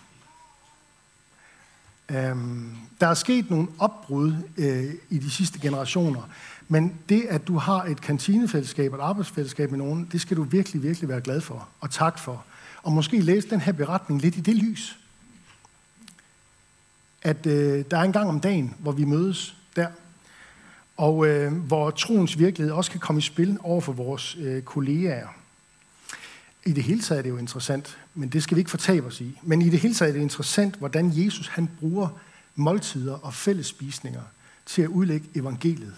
Øhm, 2.09 2.75
der 3.01 3.07
er 3.07 3.13
sket 3.13 3.49
nogle 3.49 3.67
opbrud 3.79 4.33
øh, 4.57 4.93
i 5.09 5.17
de 5.17 5.29
sidste 5.29 5.59
generationer, 5.59 6.21
men 6.67 6.93
det, 7.09 7.25
at 7.29 7.47
du 7.47 7.57
har 7.57 7.83
et 7.83 8.01
kantinefællesskab, 8.01 8.93
et 8.93 8.99
arbejdsfællesskab 8.99 9.71
med 9.71 9.77
nogen, 9.77 10.09
det 10.11 10.21
skal 10.21 10.37
du 10.37 10.43
virkelig, 10.43 10.83
virkelig 10.83 11.09
være 11.09 11.21
glad 11.21 11.41
for 11.41 11.67
og 11.79 11.91
tak 11.91 12.19
for. 12.19 12.45
Og 12.83 12.91
måske 12.91 13.21
læse 13.21 13.49
den 13.49 13.61
her 13.61 13.71
beretning 13.71 14.21
lidt 14.21 14.37
i 14.37 14.41
det 14.41 14.55
lys. 14.55 14.99
At 17.21 17.45
øh, 17.45 17.85
der 17.91 17.97
er 17.97 18.03
en 18.03 18.13
gang 18.13 18.29
om 18.29 18.39
dagen, 18.39 18.75
hvor 18.79 18.91
vi 18.91 19.03
mødes 19.03 19.55
der, 19.75 19.87
og 20.99 21.27
øh, 21.27 21.53
hvor 21.53 21.91
troens 21.91 22.39
virkelighed 22.39 22.73
også 22.73 22.91
kan 22.91 22.99
komme 22.99 23.19
i 23.19 23.21
spil 23.21 23.57
over 23.63 23.81
for 23.81 23.93
vores 23.93 24.37
øh, 24.39 24.61
kollegaer. 24.61 25.27
I 26.65 26.71
det 26.71 26.83
hele 26.83 27.01
taget 27.01 27.19
er 27.19 27.23
det 27.23 27.29
jo 27.29 27.37
interessant, 27.37 27.97
men 28.15 28.29
det 28.29 28.43
skal 28.43 28.55
vi 28.55 28.59
ikke 28.59 28.71
fortabe 28.71 29.07
os 29.07 29.21
i. 29.21 29.39
Men 29.43 29.61
i 29.61 29.69
det 29.69 29.79
hele 29.79 29.93
taget 29.93 30.09
er 30.09 30.13
det 30.13 30.21
interessant, 30.21 30.75
hvordan 30.75 31.11
Jesus 31.13 31.47
han 31.47 31.69
bruger 31.79 32.07
måltider 32.55 33.13
og 33.13 33.33
fællesspisninger 33.33 34.21
til 34.65 34.81
at 34.81 34.87
udlægge 34.87 35.29
evangeliet. 35.35 35.95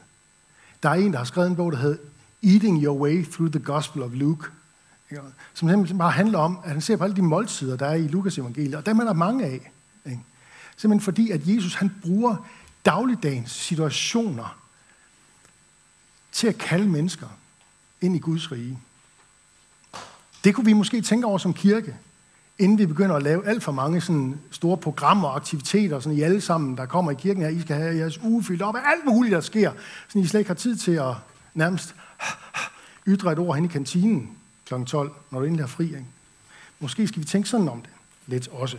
Der 0.83 0.89
er 0.89 0.93
en, 0.93 1.11
der 1.11 1.17
har 1.17 1.25
skrevet 1.25 1.49
en 1.49 1.55
bog, 1.55 1.71
der 1.71 1.77
hedder 1.77 1.97
Eating 2.43 2.83
Your 2.83 2.97
Way 2.97 3.25
Through 3.25 3.51
the 3.51 3.63
Gospel 3.63 4.03
of 4.03 4.11
Luke, 4.13 4.47
som 5.53 5.69
simpelthen 5.69 5.97
bare 5.97 6.11
handler 6.11 6.39
om, 6.39 6.59
at 6.63 6.71
han 6.71 6.81
ser 6.81 6.97
på 6.97 7.03
alle 7.03 7.15
de 7.15 7.21
måltider, 7.21 7.75
der 7.75 7.85
er 7.85 7.95
i 7.95 8.07
Lukas 8.07 8.37
evangeliet, 8.37 8.75
og 8.75 8.85
dem 8.85 8.99
er 8.99 9.03
der 9.03 9.13
mange 9.13 9.45
af. 9.45 9.71
Ikke? 10.05 10.19
Simpelthen 10.77 11.03
fordi, 11.03 11.31
at 11.31 11.47
Jesus 11.47 11.75
han 11.75 11.91
bruger 12.01 12.35
dagligdagens 12.85 13.51
situationer 13.51 14.60
til 16.31 16.47
at 16.47 16.57
kalde 16.57 16.87
mennesker 16.87 17.27
ind 18.01 18.15
i 18.15 18.19
Guds 18.19 18.51
rige. 18.51 18.79
Det 20.43 20.55
kunne 20.55 20.65
vi 20.65 20.73
måske 20.73 21.01
tænke 21.01 21.27
over 21.27 21.37
som 21.37 21.53
kirke, 21.53 21.95
inden 22.59 22.77
vi 22.77 22.85
begynder 22.85 23.15
at 23.15 23.23
lave 23.23 23.47
alt 23.47 23.63
for 23.63 23.71
mange 23.71 24.01
sådan 24.01 24.39
store 24.51 24.77
programmer 24.77 25.27
og 25.27 25.35
aktiviteter, 25.35 25.99
sådan 25.99 26.17
I 26.17 26.21
alle 26.21 26.41
sammen, 26.41 26.77
der 26.77 26.85
kommer 26.85 27.11
i 27.11 27.15
kirken 27.15 27.43
her, 27.43 27.49
I 27.49 27.61
skal 27.61 27.75
have 27.75 27.95
jeres 27.95 28.21
uge 28.23 28.43
fyldt 28.43 28.61
op 28.61 28.75
af 28.75 28.81
alt 28.85 29.05
muligt, 29.05 29.33
der 29.33 29.41
sker, 29.41 29.71
så 30.07 30.19
I 30.19 30.25
slet 30.25 30.39
ikke 30.39 30.49
har 30.49 30.55
tid 30.55 30.75
til 30.75 30.91
at 30.91 31.13
nærmest 31.53 31.95
ytre 33.07 33.31
et 33.31 33.39
ord 33.39 33.55
hen 33.55 33.65
i 33.65 33.67
kantinen 33.67 34.37
kl. 34.65 34.83
12, 34.83 35.11
når 35.31 35.39
du 35.39 35.45
endelig 35.45 35.63
har 35.63 35.67
fri. 35.67 35.85
Ikke? 35.85 36.05
Måske 36.79 37.07
skal 37.07 37.19
vi 37.19 37.25
tænke 37.25 37.49
sådan 37.49 37.69
om 37.69 37.81
det 37.81 37.89
lidt 38.27 38.47
også. 38.47 38.77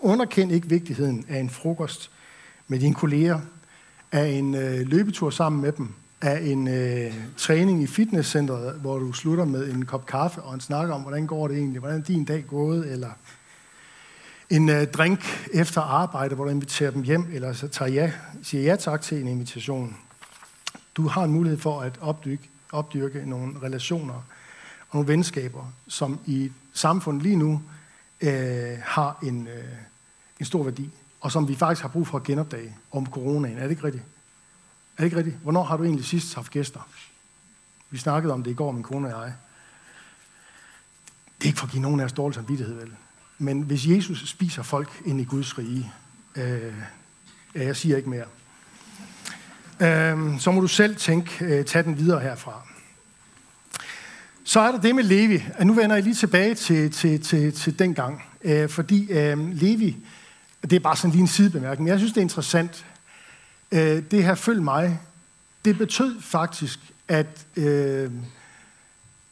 Underkend 0.00 0.52
ikke 0.52 0.68
vigtigheden 0.68 1.24
af 1.28 1.38
en 1.38 1.50
frokost 1.50 2.10
med 2.68 2.78
dine 2.78 2.94
kolleger, 2.94 3.40
af 4.12 4.26
en 4.26 4.54
øh, 4.54 4.88
løbetur 4.88 5.30
sammen 5.30 5.62
med 5.62 5.72
dem, 5.72 5.94
af 6.24 6.40
en 6.42 6.68
øh, 6.68 7.14
træning 7.36 7.82
i 7.82 7.86
fitnesscenteret, 7.86 8.74
hvor 8.74 8.98
du 8.98 9.12
slutter 9.12 9.44
med 9.44 9.70
en 9.70 9.84
kop 9.84 10.06
kaffe 10.06 10.42
og 10.42 10.54
en 10.54 10.60
snak 10.60 10.90
om, 10.90 11.00
hvordan 11.00 11.26
går 11.26 11.48
det 11.48 11.56
egentlig, 11.56 11.80
hvordan 11.80 12.00
er 12.00 12.04
din 12.04 12.24
dag 12.24 12.44
gået, 12.46 12.92
eller 12.92 13.10
en 14.50 14.68
øh, 14.68 14.86
drink 14.86 15.48
efter 15.52 15.80
arbejde, 15.80 16.34
hvor 16.34 16.44
du 16.44 16.50
inviterer 16.50 16.90
dem 16.90 17.02
hjem, 17.02 17.26
eller 17.32 17.52
så 17.52 17.68
tager 17.68 17.90
ja, 17.90 18.12
siger 18.42 18.64
ja 18.64 18.76
tak 18.76 19.02
til 19.02 19.20
en 19.20 19.28
invitation. 19.28 19.96
Du 20.96 21.08
har 21.08 21.24
en 21.24 21.32
mulighed 21.32 21.58
for 21.58 21.80
at 21.80 21.98
opdyrke, 22.00 22.50
opdyrke 22.72 23.22
nogle 23.26 23.54
relationer 23.62 24.14
og 24.90 24.94
nogle 24.94 25.08
venskaber, 25.08 25.72
som 25.88 26.20
i 26.26 26.52
samfundet 26.72 27.22
lige 27.22 27.36
nu 27.36 27.62
øh, 28.20 28.78
har 28.82 29.18
en, 29.22 29.48
øh, 29.48 29.64
en 30.40 30.46
stor 30.46 30.62
værdi, 30.62 30.90
og 31.20 31.32
som 31.32 31.48
vi 31.48 31.54
faktisk 31.54 31.82
har 31.82 31.88
brug 31.88 32.06
for 32.06 32.18
at 32.18 32.24
genopdage 32.24 32.76
om 32.92 33.06
coronaen. 33.06 33.58
Er 33.58 33.62
det 33.62 33.70
ikke 33.70 33.84
rigtigt? 33.84 34.04
Er 34.96 35.02
det 35.02 35.04
ikke 35.04 35.16
rigtigt? 35.16 35.36
Hvornår 35.42 35.64
har 35.64 35.76
du 35.76 35.84
egentlig 35.84 36.04
sidst 36.04 36.34
haft 36.34 36.50
gæster? 36.50 36.88
Vi 37.90 37.98
snakkede 37.98 38.32
om 38.32 38.42
det 38.42 38.50
i 38.50 38.54
går, 38.54 38.72
min 38.72 38.82
kone 38.82 39.16
og 39.16 39.22
jeg. 39.22 39.32
Det 41.38 41.44
er 41.44 41.46
ikke 41.46 41.58
for 41.58 41.66
at 41.66 41.72
give 41.72 41.82
nogen 41.82 42.00
af 42.00 42.04
os 42.04 42.12
dårlig 42.12 42.34
samvittighed, 42.34 42.74
vel? 42.74 42.92
Men 43.38 43.62
hvis 43.62 43.86
Jesus 43.86 44.28
spiser 44.28 44.62
folk 44.62 45.02
ind 45.04 45.20
i 45.20 45.24
Guds 45.24 45.58
rige, 45.58 45.92
øh, 46.36 46.74
ja, 47.54 47.64
jeg 47.64 47.76
siger 47.76 47.96
ikke 47.96 48.10
mere, 48.10 48.24
øh, 49.80 50.40
så 50.40 50.50
må 50.50 50.60
du 50.60 50.68
selv 50.68 50.96
tænke, 50.96 51.44
øh, 51.44 51.64
tage 51.64 51.82
den 51.82 51.98
videre 51.98 52.20
herfra. 52.20 52.66
Så 54.44 54.60
er 54.60 54.72
der 54.72 54.80
det 54.80 54.94
med 54.94 55.04
Levi. 55.04 55.44
Nu 55.62 55.74
vender 55.74 55.96
jeg 55.96 56.04
lige 56.04 56.14
tilbage 56.14 56.54
til, 56.54 56.90
til, 56.92 57.22
til, 57.22 57.52
til 57.52 57.78
den 57.78 57.94
gang. 57.94 58.22
Øh, 58.44 58.68
fordi 58.68 59.12
øh, 59.12 59.38
Levi, 59.52 59.96
det 60.62 60.72
er 60.72 60.80
bare 60.80 60.96
sådan 60.96 61.10
lige 61.10 61.22
en 61.22 61.28
sidebemærkning, 61.28 61.88
jeg 61.88 61.98
synes, 61.98 62.12
det 62.12 62.18
er 62.18 62.22
interessant, 62.22 62.86
øh, 63.74 64.02
det 64.10 64.24
her 64.24 64.34
følg 64.34 64.62
mig, 64.62 65.00
det 65.64 65.78
betød 65.78 66.20
faktisk, 66.20 66.78
at 67.08 67.46
øh, 67.56 68.10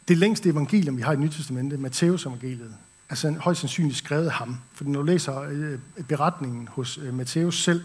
det 0.09 0.19
længste 0.19 0.49
evangelium, 0.49 0.97
vi 0.97 1.03
har 1.03 1.13
i 1.13 1.17
Nyt 1.17 1.33
Testamentet, 1.33 1.81
Matteus 1.81 2.27
evangeliet, 2.27 2.75
altså 3.11 3.31
højst 3.31 3.61
sandsynligt 3.61 3.99
skrevet 3.99 4.31
ham. 4.31 4.59
For 4.75 4.85
når 4.85 5.01
du 5.01 5.07
læser 5.07 5.41
øh, 5.41 5.79
beretningen 6.09 6.69
hos 6.69 6.99
øh, 6.99 7.15
Matthæus 7.15 7.63
selv, 7.63 7.83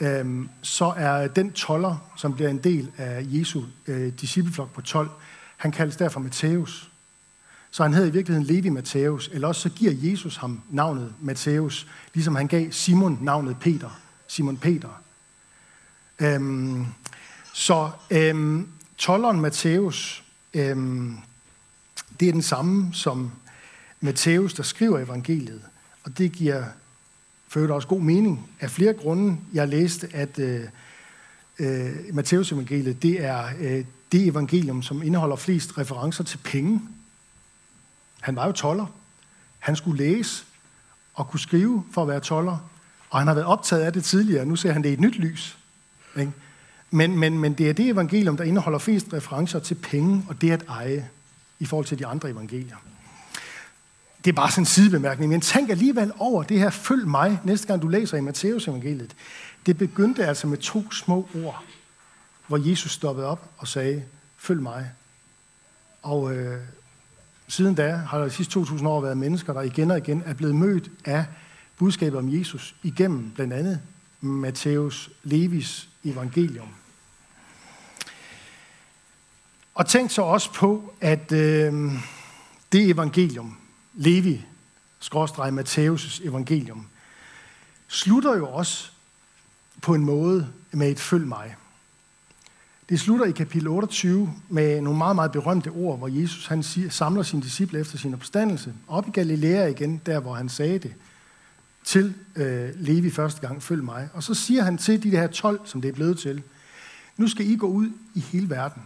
øh, 0.00 0.46
så 0.62 0.94
er 0.96 1.26
den 1.26 1.52
toller, 1.52 2.12
som 2.16 2.34
bliver 2.34 2.50
en 2.50 2.58
del 2.58 2.90
af 2.96 3.26
Jesu 3.28 3.62
øh, 3.86 4.12
discipleflok 4.20 4.72
på 4.72 4.80
12, 4.82 5.10
han 5.56 5.72
kaldes 5.72 5.96
derfor 5.96 6.20
Matthæus. 6.20 6.90
Så 7.70 7.82
han 7.82 7.94
hedder 7.94 8.08
i 8.08 8.12
virkeligheden 8.12 8.54
Levi 8.54 8.68
Matthæus, 8.68 9.30
eller 9.32 9.48
også 9.48 9.60
så 9.60 9.68
giver 9.68 9.92
Jesus 10.10 10.36
ham 10.36 10.62
navnet 10.70 11.14
Matthæus, 11.20 11.86
ligesom 12.14 12.34
han 12.34 12.46
gav 12.46 12.72
Simon 12.72 13.18
navnet 13.22 13.56
Peter, 13.60 14.00
Simon 14.28 14.56
Peter. 14.56 15.02
Øhm, 16.18 16.86
så 17.52 17.90
øhm, 18.10 18.68
tolleren 18.96 19.40
Matthæus, 19.40 20.24
øhm, 20.54 21.16
det 22.20 22.28
er 22.28 22.32
den 22.32 22.42
samme 22.42 22.94
som 22.94 23.30
Matthæus, 24.00 24.54
der 24.54 24.62
skriver 24.62 24.98
evangeliet. 24.98 25.62
Og 26.04 26.18
det 26.18 26.32
giver 26.32 26.64
for 27.48 27.72
også 27.72 27.88
god 27.88 28.00
mening 28.00 28.50
af 28.60 28.70
flere 28.70 28.92
grunde. 28.92 29.38
Jeg 29.52 29.68
læste, 29.68 30.08
at 30.12 30.38
øh, 30.38 30.64
øh, 31.58 31.96
Matthæus 32.12 32.52
evangeliet, 32.52 33.02
det 33.02 33.24
er 33.24 33.46
øh, 33.60 33.84
det 34.12 34.26
evangelium, 34.26 34.82
som 34.82 35.02
indeholder 35.02 35.36
flest 35.36 35.78
referencer 35.78 36.24
til 36.24 36.38
penge. 36.38 36.82
Han 38.20 38.36
var 38.36 38.46
jo 38.46 38.52
toller. 38.52 38.86
Han 39.58 39.76
skulle 39.76 40.04
læse 40.04 40.44
og 41.14 41.28
kunne 41.28 41.40
skrive 41.40 41.84
for 41.92 42.02
at 42.02 42.08
være 42.08 42.20
toller. 42.20 42.58
Og 43.10 43.18
han 43.18 43.26
har 43.26 43.34
været 43.34 43.46
optaget 43.46 43.82
af 43.82 43.92
det 43.92 44.04
tidligere. 44.04 44.46
Nu 44.46 44.56
ser 44.56 44.72
han 44.72 44.82
det 44.82 44.88
i 44.88 44.92
et 44.92 45.00
nyt 45.00 45.18
lys. 45.18 45.58
Ikke? 46.16 46.32
Men, 46.90 47.18
men, 47.18 47.38
men 47.38 47.54
det 47.54 47.68
er 47.68 47.72
det 47.72 47.88
evangelium, 47.88 48.36
der 48.36 48.44
indeholder 48.44 48.78
flest 48.78 49.12
referencer 49.12 49.58
til 49.58 49.74
penge 49.74 50.24
og 50.28 50.40
det 50.40 50.50
at 50.50 50.64
eje 50.68 51.08
i 51.58 51.64
forhold 51.64 51.86
til 51.86 51.98
de 51.98 52.06
andre 52.06 52.30
evangelier. 52.30 52.76
Det 54.24 54.32
er 54.32 54.36
bare 54.36 54.50
sådan 54.50 54.62
en 54.62 54.66
sidebemærkning, 54.66 55.30
men 55.30 55.40
tænk 55.40 55.70
alligevel 55.70 56.12
over 56.18 56.42
det 56.42 56.58
her, 56.58 56.70
følg 56.70 57.08
mig, 57.08 57.40
næste 57.44 57.66
gang 57.66 57.82
du 57.82 57.88
læser 57.88 58.16
i 58.16 58.20
Matteus 58.20 58.68
evangeliet. 58.68 59.16
Det 59.66 59.78
begyndte 59.78 60.26
altså 60.26 60.46
med 60.46 60.58
to 60.58 60.92
små 60.92 61.28
ord, 61.44 61.64
hvor 62.46 62.70
Jesus 62.70 62.92
stoppede 62.92 63.26
op 63.26 63.50
og 63.58 63.68
sagde, 63.68 64.02
følg 64.36 64.62
mig. 64.62 64.90
Og 66.02 66.34
øh, 66.34 66.60
siden 67.48 67.74
da 67.74 67.96
har 67.96 68.18
der 68.18 68.24
de 68.24 68.30
sidste 68.30 68.52
2000 68.52 68.88
år 68.88 69.00
været 69.00 69.16
mennesker, 69.16 69.52
der 69.52 69.62
igen 69.62 69.90
og 69.90 69.98
igen 69.98 70.22
er 70.26 70.34
blevet 70.34 70.54
mødt 70.54 70.90
af 71.04 71.24
budskabet 71.76 72.18
om 72.18 72.38
Jesus 72.38 72.74
igennem 72.82 73.30
blandt 73.30 73.52
andet 73.52 73.80
Matthæus 74.20 75.10
Levis 75.22 75.88
evangelium. 76.10 76.68
Og 79.74 79.86
tænk 79.86 80.10
så 80.10 80.22
også 80.22 80.52
på, 80.52 80.94
at 81.00 81.32
øh, 81.32 81.92
det 82.72 82.90
evangelium, 82.90 83.56
Levi, 83.94 84.44
skråstreg 85.00 85.52
Matthæus' 85.52 86.28
evangelium, 86.28 86.86
slutter 87.88 88.36
jo 88.36 88.48
også 88.48 88.90
på 89.82 89.94
en 89.94 90.04
måde 90.04 90.48
med 90.72 90.90
et 90.90 91.00
følg 91.00 91.26
mig. 91.26 91.56
Det 92.88 93.00
slutter 93.00 93.26
i 93.26 93.30
kapitel 93.30 93.68
28 93.68 94.32
med 94.48 94.80
nogle 94.80 94.98
meget, 94.98 95.14
meget 95.16 95.32
berømte 95.32 95.68
ord, 95.68 95.98
hvor 95.98 96.08
Jesus 96.08 96.46
han 96.46 96.62
siger, 96.62 96.90
samler 96.90 97.22
sine 97.22 97.42
disciple 97.42 97.80
efter 97.80 97.98
sin 97.98 98.14
opstandelse. 98.14 98.74
Op 98.88 99.08
i 99.08 99.10
Galilea 99.10 99.66
igen, 99.66 100.00
der 100.06 100.20
hvor 100.20 100.34
han 100.34 100.48
sagde 100.48 100.78
det 100.78 100.94
til 101.86 102.14
øh, 102.36 102.70
Levi 102.74 103.10
første 103.10 103.40
gang, 103.40 103.62
følg 103.62 103.84
mig. 103.84 104.08
Og 104.12 104.22
så 104.22 104.34
siger 104.34 104.62
han 104.62 104.78
til 104.78 105.02
de 105.02 105.10
her 105.10 105.26
12, 105.26 105.60
som 105.64 105.80
det 105.80 105.88
er 105.88 105.92
blevet 105.92 106.18
til, 106.18 106.42
nu 107.16 107.28
skal 107.28 107.46
I 107.46 107.56
gå 107.56 107.66
ud 107.66 107.90
i 108.14 108.20
hele 108.20 108.50
verden 108.50 108.82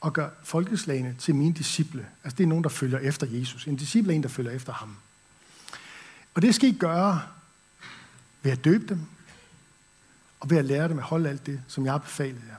og 0.00 0.12
gøre 0.12 0.30
folkeslagene 0.42 1.16
til 1.18 1.34
mine 1.34 1.54
disciple. 1.54 2.06
Altså 2.24 2.36
det 2.36 2.44
er 2.44 2.48
nogen, 2.48 2.64
der 2.64 2.70
følger 2.70 2.98
efter 2.98 3.26
Jesus. 3.26 3.66
En 3.66 3.76
disciple 3.76 4.12
er 4.12 4.16
en, 4.16 4.22
der 4.22 4.28
følger 4.28 4.52
efter 4.52 4.72
ham. 4.72 4.96
Og 6.34 6.42
det 6.42 6.54
skal 6.54 6.68
I 6.68 6.72
gøre 6.72 7.22
ved 8.42 8.52
at 8.52 8.64
døbe 8.64 8.86
dem, 8.88 9.00
og 10.40 10.50
ved 10.50 10.58
at 10.58 10.64
lære 10.64 10.88
dem 10.88 10.98
at 10.98 11.04
holde 11.04 11.28
alt 11.28 11.46
det, 11.46 11.60
som 11.68 11.84
jeg 11.84 11.92
har 11.92 11.98
befalet 11.98 12.42
jer. 12.48 12.56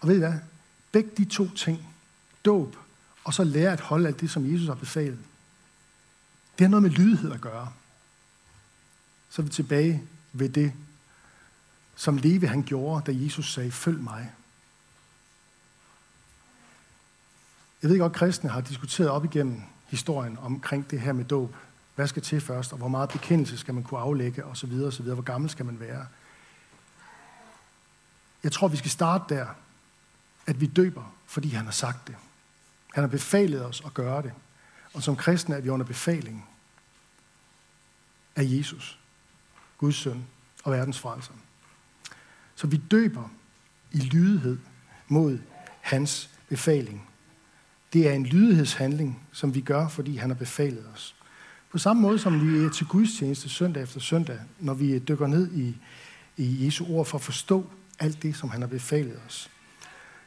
Og 0.00 0.08
ved 0.08 0.16
I 0.16 0.18
hvad? 0.18 0.34
Begge 0.92 1.10
de 1.16 1.24
to 1.24 1.50
ting, 1.50 1.86
dåb, 2.44 2.76
og 3.24 3.34
så 3.34 3.44
lære 3.44 3.72
at 3.72 3.80
holde 3.80 4.06
alt 4.06 4.20
det, 4.20 4.30
som 4.30 4.52
Jesus 4.52 4.66
har 4.66 4.74
befalet, 4.74 5.18
det 6.58 6.64
har 6.64 6.70
noget 6.70 6.82
med 6.82 6.90
lydighed 6.90 7.32
at 7.32 7.40
gøre. 7.40 7.72
Så 9.30 9.42
er 9.42 9.44
vi 9.44 9.50
tilbage 9.50 10.02
ved 10.32 10.48
det, 10.48 10.72
som 11.96 12.16
Levi 12.16 12.46
han 12.46 12.62
gjorde, 12.62 13.12
da 13.12 13.24
Jesus 13.24 13.52
sagde, 13.52 13.70
følg 13.70 14.00
mig. 14.00 14.32
Jeg 17.82 17.90
ved 17.90 17.98
godt, 17.98 18.12
at 18.12 18.18
kristne 18.18 18.50
har 18.50 18.60
diskuteret 18.60 19.10
op 19.10 19.24
igennem 19.24 19.62
historien 19.86 20.38
omkring 20.38 20.90
det 20.90 21.00
her 21.00 21.12
med 21.12 21.24
dåb. 21.24 21.54
Hvad 21.94 22.06
skal 22.06 22.22
til 22.22 22.40
først, 22.40 22.72
og 22.72 22.78
hvor 22.78 22.88
meget 22.88 23.10
bekendelse 23.10 23.58
skal 23.58 23.74
man 23.74 23.82
kunne 23.82 24.00
aflægge, 24.00 24.44
og 24.44 24.56
så 24.56 24.66
videre, 24.66 24.86
og 24.86 24.92
så 24.92 25.02
videre. 25.02 25.14
Hvor 25.14 25.24
gammel 25.24 25.50
skal 25.50 25.66
man 25.66 25.80
være? 25.80 26.06
Jeg 28.42 28.52
tror, 28.52 28.68
vi 28.68 28.76
skal 28.76 28.90
starte 28.90 29.34
der, 29.34 29.46
at 30.46 30.60
vi 30.60 30.66
døber, 30.66 31.14
fordi 31.26 31.48
han 31.48 31.64
har 31.64 31.72
sagt 31.72 32.08
det. 32.08 32.16
Han 32.94 33.02
har 33.02 33.08
befalet 33.08 33.64
os 33.64 33.82
at 33.86 33.94
gøre 33.94 34.22
det. 34.22 34.32
Og 34.94 35.02
som 35.02 35.16
kristne 35.16 35.54
er 35.54 35.60
vi 35.60 35.68
under 35.68 35.86
befaling 35.86 36.48
af 38.36 38.42
Jesus, 38.44 38.98
Guds 39.78 39.96
søn 39.96 40.26
og 40.64 40.72
verdens 40.72 40.98
frelser. 40.98 41.32
Så 42.54 42.66
vi 42.66 42.76
døber 42.76 43.28
i 43.92 43.98
lydighed 43.98 44.58
mod 45.08 45.38
hans 45.80 46.30
befaling. 46.48 47.08
Det 47.92 48.08
er 48.08 48.12
en 48.12 48.26
lydighedshandling, 48.26 49.22
som 49.32 49.54
vi 49.54 49.60
gør, 49.60 49.88
fordi 49.88 50.16
han 50.16 50.30
har 50.30 50.34
befalet 50.34 50.86
os. 50.94 51.14
På 51.70 51.78
samme 51.78 52.02
måde 52.02 52.18
som 52.18 52.52
vi 52.52 52.64
er 52.64 52.70
til 52.70 52.86
gudstjeneste 52.86 53.48
søndag 53.48 53.82
efter 53.82 54.00
søndag, 54.00 54.40
når 54.58 54.74
vi 54.74 54.98
dykker 54.98 55.26
ned 55.26 55.52
i, 55.52 55.76
i 56.36 56.64
Jesu 56.64 56.86
ord 56.88 57.06
for 57.06 57.18
at 57.18 57.24
forstå 57.24 57.70
alt 57.98 58.22
det, 58.22 58.36
som 58.36 58.50
han 58.50 58.60
har 58.60 58.68
befalet 58.68 59.20
os, 59.26 59.50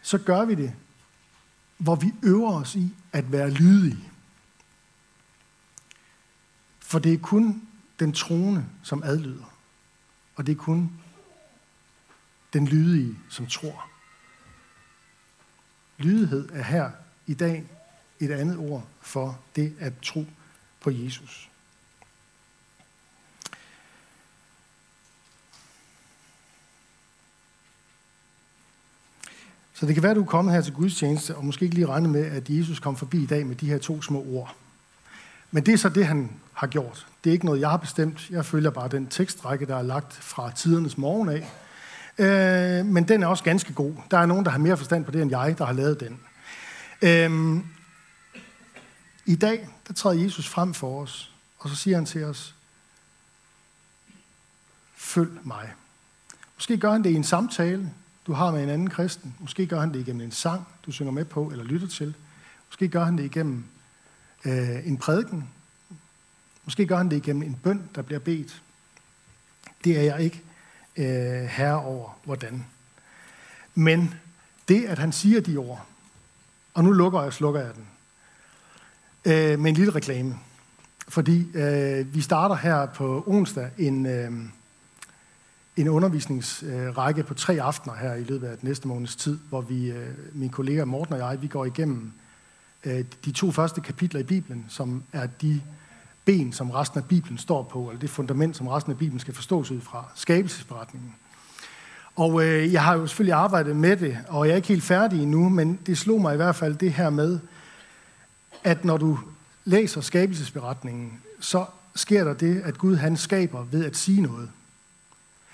så 0.02 0.18
gør 0.18 0.46
vi 0.46 0.56
det, 0.56 0.74
hvor 1.78 1.96
vi 1.96 2.14
øver 2.24 2.54
os 2.54 2.76
i 2.76 2.94
at 3.12 3.32
være 3.32 3.50
lydige. 3.50 4.10
For 6.80 7.00
det 7.00 7.14
er 7.14 7.18
kun 7.18 7.62
den 8.02 8.14
troende, 8.14 8.66
som 8.84 9.04
adlyder. 9.04 9.54
Og 10.36 10.46
det 10.46 10.52
er 10.52 10.56
kun 10.56 10.92
den 12.54 12.68
lydige, 12.68 13.18
som 13.30 13.48
tror. 13.48 13.90
Lydighed 15.98 16.50
er 16.54 16.64
her 16.64 16.92
i 17.28 17.34
dag 17.34 17.64
et 18.20 18.32
andet 18.32 18.58
ord 18.58 18.88
for 19.02 19.40
det 19.56 19.76
at 19.80 19.94
tro 20.04 20.26
på 20.80 20.92
Jesus. 20.92 21.50
Så 29.74 29.86
det 29.86 29.94
kan 29.96 30.04
være, 30.04 30.12
at 30.12 30.16
du 30.16 30.22
er 30.22 30.26
kommet 30.26 30.54
her 30.54 30.62
til 30.62 30.74
Guds 30.74 30.96
tjeneste, 30.96 31.36
og 31.36 31.46
måske 31.46 31.66
ikke 31.66 31.76
lige 31.76 31.88
regne 31.88 32.10
med, 32.10 32.26
at 32.26 32.50
Jesus 32.50 32.80
kom 32.80 32.98
forbi 32.98 33.24
i 33.24 33.26
dag 33.26 33.46
med 33.46 33.56
de 33.56 33.70
her 33.70 33.78
to 33.78 34.02
små 34.02 34.26
ord. 34.26 34.56
Men 35.52 35.66
det 35.66 35.74
er 35.74 35.78
så 35.78 35.90
det, 35.90 36.08
han 36.08 36.32
har 36.62 36.67
gjort. 36.67 37.08
Det 37.24 37.30
er 37.30 37.34
ikke 37.34 37.45
noget, 37.45 37.60
jeg 37.60 37.69
har 37.69 37.78
bestemt. 37.78 38.30
Jeg 38.30 38.45
følger 38.45 38.69
bare 38.69 38.88
den 38.88 39.08
tekstrække, 39.08 39.65
der 39.65 39.76
er 39.76 39.82
lagt 39.82 40.13
fra 40.13 40.52
tidernes 40.52 40.97
morgen 40.97 41.30
af. 41.30 41.50
Øh, 42.17 42.86
men 42.86 43.08
den 43.08 43.24
er 43.24 43.28
også 43.28 43.43
ganske 43.43 43.74
god. 43.74 43.93
Der 44.12 44.17
er 44.17 44.26
nogen, 44.26 44.45
der 44.45 44.52
har 44.52 44.58
mere 44.58 44.78
forstand 44.78 45.06
på 45.06 45.12
det, 45.12 45.21
end 45.21 45.32
jeg, 45.32 45.58
der 45.58 45.65
har 45.65 45.74
lavet 45.74 46.00
den. 46.00 46.19
Øh, 47.02 47.63
I 49.26 49.36
dag, 49.36 49.67
der 49.88 49.93
træder 49.93 50.24
Jesus 50.24 50.47
frem 50.50 50.74
for 50.74 51.02
os, 51.02 51.32
og 51.60 51.69
så 51.69 51.76
siger 51.76 51.97
han 51.97 52.06
til 52.06 52.24
os, 52.24 52.56
følg 54.95 55.32
mig. 55.43 55.74
Måske 56.56 56.78
gør 56.78 56.91
han 56.91 57.04
det 57.04 57.10
i 57.10 57.15
en 57.15 57.24
samtale, 57.24 57.89
du 58.28 58.34
har 58.34 58.52
med 58.52 58.63
en 58.63 58.69
anden 58.69 58.89
kristen. 58.89 59.36
Måske 59.39 59.65
gør 59.65 59.80
han 59.80 59.93
det 59.93 60.00
igennem 60.00 60.21
en 60.21 60.32
sang, 60.32 60.67
du 60.86 60.91
synger 60.91 61.12
med 61.12 61.26
på 61.26 61.50
eller 61.52 61.63
lytter 61.63 61.88
til. 61.88 62.13
Måske 62.69 62.88
gør 62.88 63.04
han 63.04 63.17
det 63.17 63.24
igennem 63.24 63.63
øh, 64.45 64.88
en 64.88 64.97
prædiken. 64.97 65.50
Måske 66.65 66.88
gør 66.88 66.97
han 66.97 67.10
det 67.10 67.17
igennem 67.17 67.43
en 67.43 67.60
bøn, 67.63 67.89
der 67.95 68.02
bliver 68.02 68.19
bedt. 68.19 68.63
Det 69.84 69.97
er 69.97 70.02
jeg 70.02 70.21
ikke 70.21 70.41
øh, 70.97 71.45
herre 71.50 71.82
over, 71.82 72.19
hvordan. 72.24 72.65
Men 73.76 74.13
det, 74.67 74.86
at 74.86 75.00
han 75.00 75.12
siger 75.12 75.41
de 75.41 75.58
ord, 75.58 75.86
og 76.74 76.84
nu 76.84 76.91
lukker 76.91 77.24
jeg 77.24 77.34
slukker 77.34 77.62
jeg 77.62 77.76
den. 77.76 77.88
Øh, 79.26 79.60
med 79.60 79.69
en 79.69 79.76
lille 79.76 79.95
reklame. 79.95 80.36
Fordi 81.08 81.47
øh, 81.54 82.15
vi 82.15 82.21
starter 82.21 82.56
her 82.56 82.86
på 82.86 83.24
onsdag 83.28 83.69
en, 83.78 84.06
øh, 84.06 84.32
en 85.78 85.88
undervisningsrække 85.88 87.24
på 87.24 87.34
tre 87.34 87.62
aftener 87.62 87.95
her 87.95 88.13
i 88.13 88.24
løbet 88.24 88.47
af 88.47 88.58
den 88.58 88.67
næste 88.67 88.88
måneds 88.88 89.15
tid, 89.15 89.39
hvor 89.50 89.62
vi, 89.62 89.91
øh, 89.91 90.08
min 90.34 90.50
kollega 90.50 90.86
Morten 90.86 91.13
og 91.13 91.19
jeg, 91.19 91.41
vi 91.41 91.47
går 91.47 91.65
igennem 91.65 92.12
øh, 92.84 93.06
de 93.26 93.32
to 93.32 93.52
første 93.52 93.82
kapitler 93.82 94.19
i 94.19 94.24
Bibelen, 94.24 94.65
som 94.69 95.04
er 95.13 95.28
de 95.28 95.62
ben, 96.26 96.54
som 96.54 96.72
resten 96.72 97.00
af 97.00 97.06
Bibelen 97.06 97.38
står 97.38 97.64
på, 97.64 97.90
eller 97.90 98.00
det 98.00 98.10
fundament, 98.10 98.58
som 98.58 98.68
resten 98.68 98.92
af 98.92 98.98
Bibelen 98.98 99.20
skal 99.20 99.34
forstås 99.34 99.72
ud 99.72 99.82
fra, 99.82 100.06
skabelsesberetningen. 100.16 101.16
Og 102.16 102.44
øh, 102.44 102.74
jeg 102.74 102.84
har 102.84 102.98
jo 102.98 103.08
selvfølgelig 103.08 103.34
arbejdet 103.34 103.76
med 103.76 103.98
det, 103.98 104.18
og 104.28 104.46
jeg 104.46 104.52
er 104.52 104.56
ikke 104.56 104.68
helt 104.68 104.84
færdig 104.84 105.24
endnu, 105.24 105.50
men 105.50 105.80
det 105.86 105.98
slog 105.98 106.22
mig 106.22 106.34
i 106.34 106.38
hvert 106.38 106.56
fald 106.56 106.76
det 106.76 106.94
her 106.94 107.10
med, 107.10 107.40
at 108.64 108.86
når 108.86 108.98
du 108.98 109.20
læser 109.66 110.02
skabelsesberetningen, 110.02 111.20
så 111.40 111.66
sker 111.96 112.24
der 112.24 112.34
det, 112.34 112.62
at 112.62 112.78
Gud 112.78 112.96
han 112.96 113.18
skaber 113.18 113.64
ved 113.64 113.86
at 113.86 113.98
sige 113.98 114.22
noget. 114.22 114.50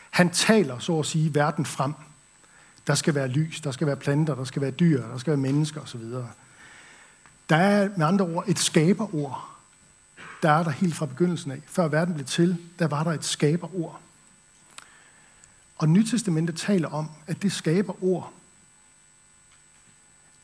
Han 0.10 0.30
taler, 0.30 0.80
så 0.80 1.00
at 1.00 1.06
sige, 1.06 1.36
verden 1.36 1.66
frem. 1.66 1.94
Der 2.88 2.96
skal 2.96 3.16
være 3.16 3.28
lys, 3.28 3.62
der 3.62 3.72
skal 3.72 3.88
være 3.88 3.96
planter, 3.96 4.36
der 4.36 4.44
skal 4.44 4.62
være 4.62 4.72
dyr, 4.72 5.08
der 5.08 5.18
skal 5.18 5.32
være 5.32 5.38
mennesker 5.38 5.82
osv. 5.82 6.02
Der 7.50 7.56
er 7.56 7.90
med 7.98 8.06
andre 8.06 8.26
ord 8.26 8.44
et 8.48 8.60
skaberord. 8.60 9.57
Der 10.42 10.52
er 10.52 10.64
der 10.64 10.72
helt 10.72 10.96
fra 10.96 11.06
begyndelsen 11.06 11.52
af. 11.52 11.62
Før 11.66 11.88
verden 11.88 12.14
blev 12.14 12.26
til, 12.26 12.58
der 12.80 12.88
var 12.88 13.04
der 13.04 13.12
et 13.12 13.26
skaberord. 13.26 14.02
Og 15.78 15.90
Nytestamentet 15.90 16.58
taler 16.58 16.88
om, 16.88 17.12
at 17.28 17.42
det 17.42 17.52
skaberord, 17.52 18.34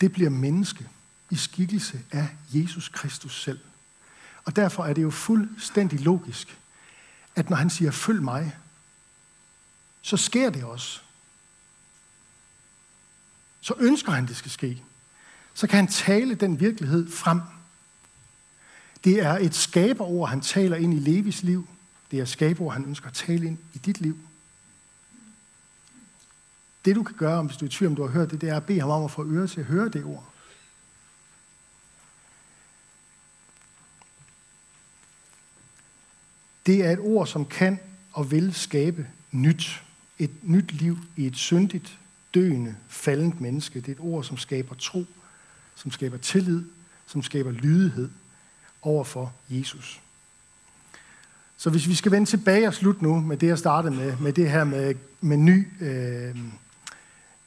det 0.02 0.12
bliver 0.12 0.30
menneske 0.30 0.90
i 1.30 1.36
skikkelse 1.36 2.02
af 2.12 2.28
Jesus 2.54 2.90
Kristus 2.90 3.44
selv. 3.44 3.60
Og 4.46 4.56
derfor 4.56 4.84
er 4.84 4.94
det 4.94 5.02
jo 5.02 5.10
fuldstændig 5.10 6.00
logisk, 6.00 6.58
at 7.36 7.50
når 7.50 7.58
han 7.58 7.70
siger, 7.70 7.92
følg 7.92 8.24
mig, 8.24 8.58
så 10.02 10.18
sker 10.18 10.50
det 10.50 10.64
også. 10.64 11.00
Så 13.62 13.74
ønsker 13.78 14.12
han, 14.12 14.28
det 14.28 14.36
skal 14.38 14.52
ske. 14.52 14.84
Så 15.54 15.68
kan 15.68 15.76
han 15.76 15.88
tale 15.88 16.36
den 16.36 16.60
virkelighed 16.60 17.12
frem. 17.12 17.42
Det 19.04 19.20
er 19.20 19.34
et 19.34 19.56
skaberord, 19.56 20.30
han 20.30 20.42
taler 20.42 20.78
ind 20.78 20.94
i 20.94 21.00
Levis 21.00 21.44
liv. 21.44 21.68
Det 22.12 22.20
er 22.20 22.24
et 22.24 22.30
skaberord, 22.30 22.74
han 22.74 22.86
ønsker 22.86 23.08
at 23.08 23.14
tale 23.14 23.48
ind 23.48 23.58
i 23.74 23.78
dit 23.78 24.02
liv. 24.02 24.18
Det 26.86 26.96
du 26.96 27.04
kan 27.04 27.16
gøre, 27.16 27.44
hvis 27.44 27.58
du 27.58 27.66
er 27.66 27.70
i 27.70 27.72
tvivl, 27.72 27.90
om 27.92 27.96
du 27.96 28.02
har 28.02 28.10
hørt 28.10 28.32
det, 28.32 28.42
det 28.42 28.50
er 28.50 28.58
at 28.58 28.66
bede 28.66 28.80
ham 28.80 28.90
om 28.90 29.04
at 29.04 29.12
få 29.12 29.26
øre 29.26 29.48
til 29.48 29.60
at 29.60 29.66
høre 29.66 29.90
det 29.90 30.04
ord. 30.04 30.30
Det 36.66 36.86
er 36.86 36.92
et 36.92 37.00
ord, 37.00 37.28
som 37.28 37.46
kan 37.46 37.80
og 38.14 38.32
vil 38.32 38.54
skabe 38.54 39.08
nyt. 39.32 39.84
Et 40.20 40.32
nyt 40.44 40.72
liv 40.72 40.98
i 41.18 41.26
et 41.26 41.36
syndigt, 41.36 42.00
døende, 42.34 42.76
faldent 42.88 43.42
menneske. 43.42 43.82
Det 43.82 43.88
er 43.88 43.92
et 43.92 44.00
ord, 44.00 44.24
som 44.24 44.38
skaber 44.38 44.76
tro, 44.76 45.06
som 45.76 45.92
skaber 45.92 46.18
tillid, 46.18 46.64
som 47.08 47.24
skaber 47.24 47.52
lydighed 47.52 48.10
over 48.84 49.04
for 49.04 49.34
Jesus. 49.50 50.02
Så 51.58 51.70
hvis 51.70 51.88
vi 51.88 51.96
skal 51.96 52.12
vende 52.12 52.30
tilbage 52.30 52.68
og 52.68 52.74
slutte 52.74 53.04
nu 53.04 53.20
med 53.20 53.38
det, 53.38 53.48
jeg 53.48 53.58
startede 53.58 53.96
med, 53.96 54.18
med 54.18 54.34
det 54.34 54.52
her 54.52 54.64
med, 54.64 54.96
med 55.22 55.38
ny, 55.38 55.68
øh, 55.82 56.36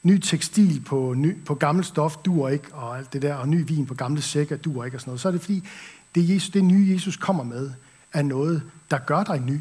ny 0.03 0.18
tekstil 0.18 0.83
på, 0.87 1.14
ny, 1.16 1.44
på 1.44 1.55
gammelt 1.55 1.87
stof, 1.87 2.16
duer 2.16 2.49
ikke, 2.49 2.75
og 2.75 2.99
alt 2.99 3.12
det 3.12 3.22
der, 3.22 3.35
og 3.35 3.49
ny 3.49 3.66
vin 3.66 3.87
på 3.87 3.94
gamle 3.94 4.22
sækker, 4.22 4.57
duer 4.57 4.85
ikke, 4.85 4.96
og 4.96 5.01
sådan 5.01 5.11
noget, 5.11 5.20
så 5.20 5.29
er 5.29 5.33
det 5.33 5.40
fordi, 5.40 5.64
det, 6.14 6.31
Jesus, 6.31 6.51
det 6.51 6.64
nye 6.64 6.92
Jesus 6.92 7.16
kommer 7.16 7.44
med, 7.44 7.70
er 8.12 8.22
noget, 8.22 8.62
der 8.90 8.99
gør 8.99 9.25
dig 9.25 9.40
ny. 9.40 9.61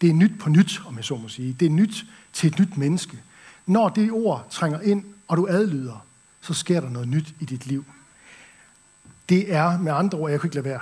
Det 0.00 0.10
er 0.10 0.14
nyt 0.14 0.32
på 0.40 0.50
nyt, 0.50 0.80
om 0.86 0.96
jeg 0.96 1.04
så 1.04 1.16
må 1.16 1.28
sige. 1.28 1.56
Det 1.60 1.66
er 1.66 1.70
nyt 1.70 2.04
til 2.32 2.46
et 2.52 2.58
nyt 2.58 2.76
menneske. 2.76 3.18
Når 3.66 3.88
det 3.88 4.12
ord 4.12 4.46
trænger 4.50 4.80
ind, 4.80 5.04
og 5.28 5.36
du 5.36 5.46
adlyder, 5.46 6.06
så 6.40 6.54
sker 6.54 6.80
der 6.80 6.90
noget 6.90 7.08
nyt 7.08 7.34
i 7.40 7.44
dit 7.44 7.66
liv. 7.66 7.84
Det 9.28 9.54
er 9.54 9.78
med 9.78 9.92
andre 9.92 10.18
ord, 10.18 10.30
jeg 10.30 10.40
kunne 10.40 10.48
ikke 10.48 10.56
lade 10.56 10.64
være. 10.64 10.80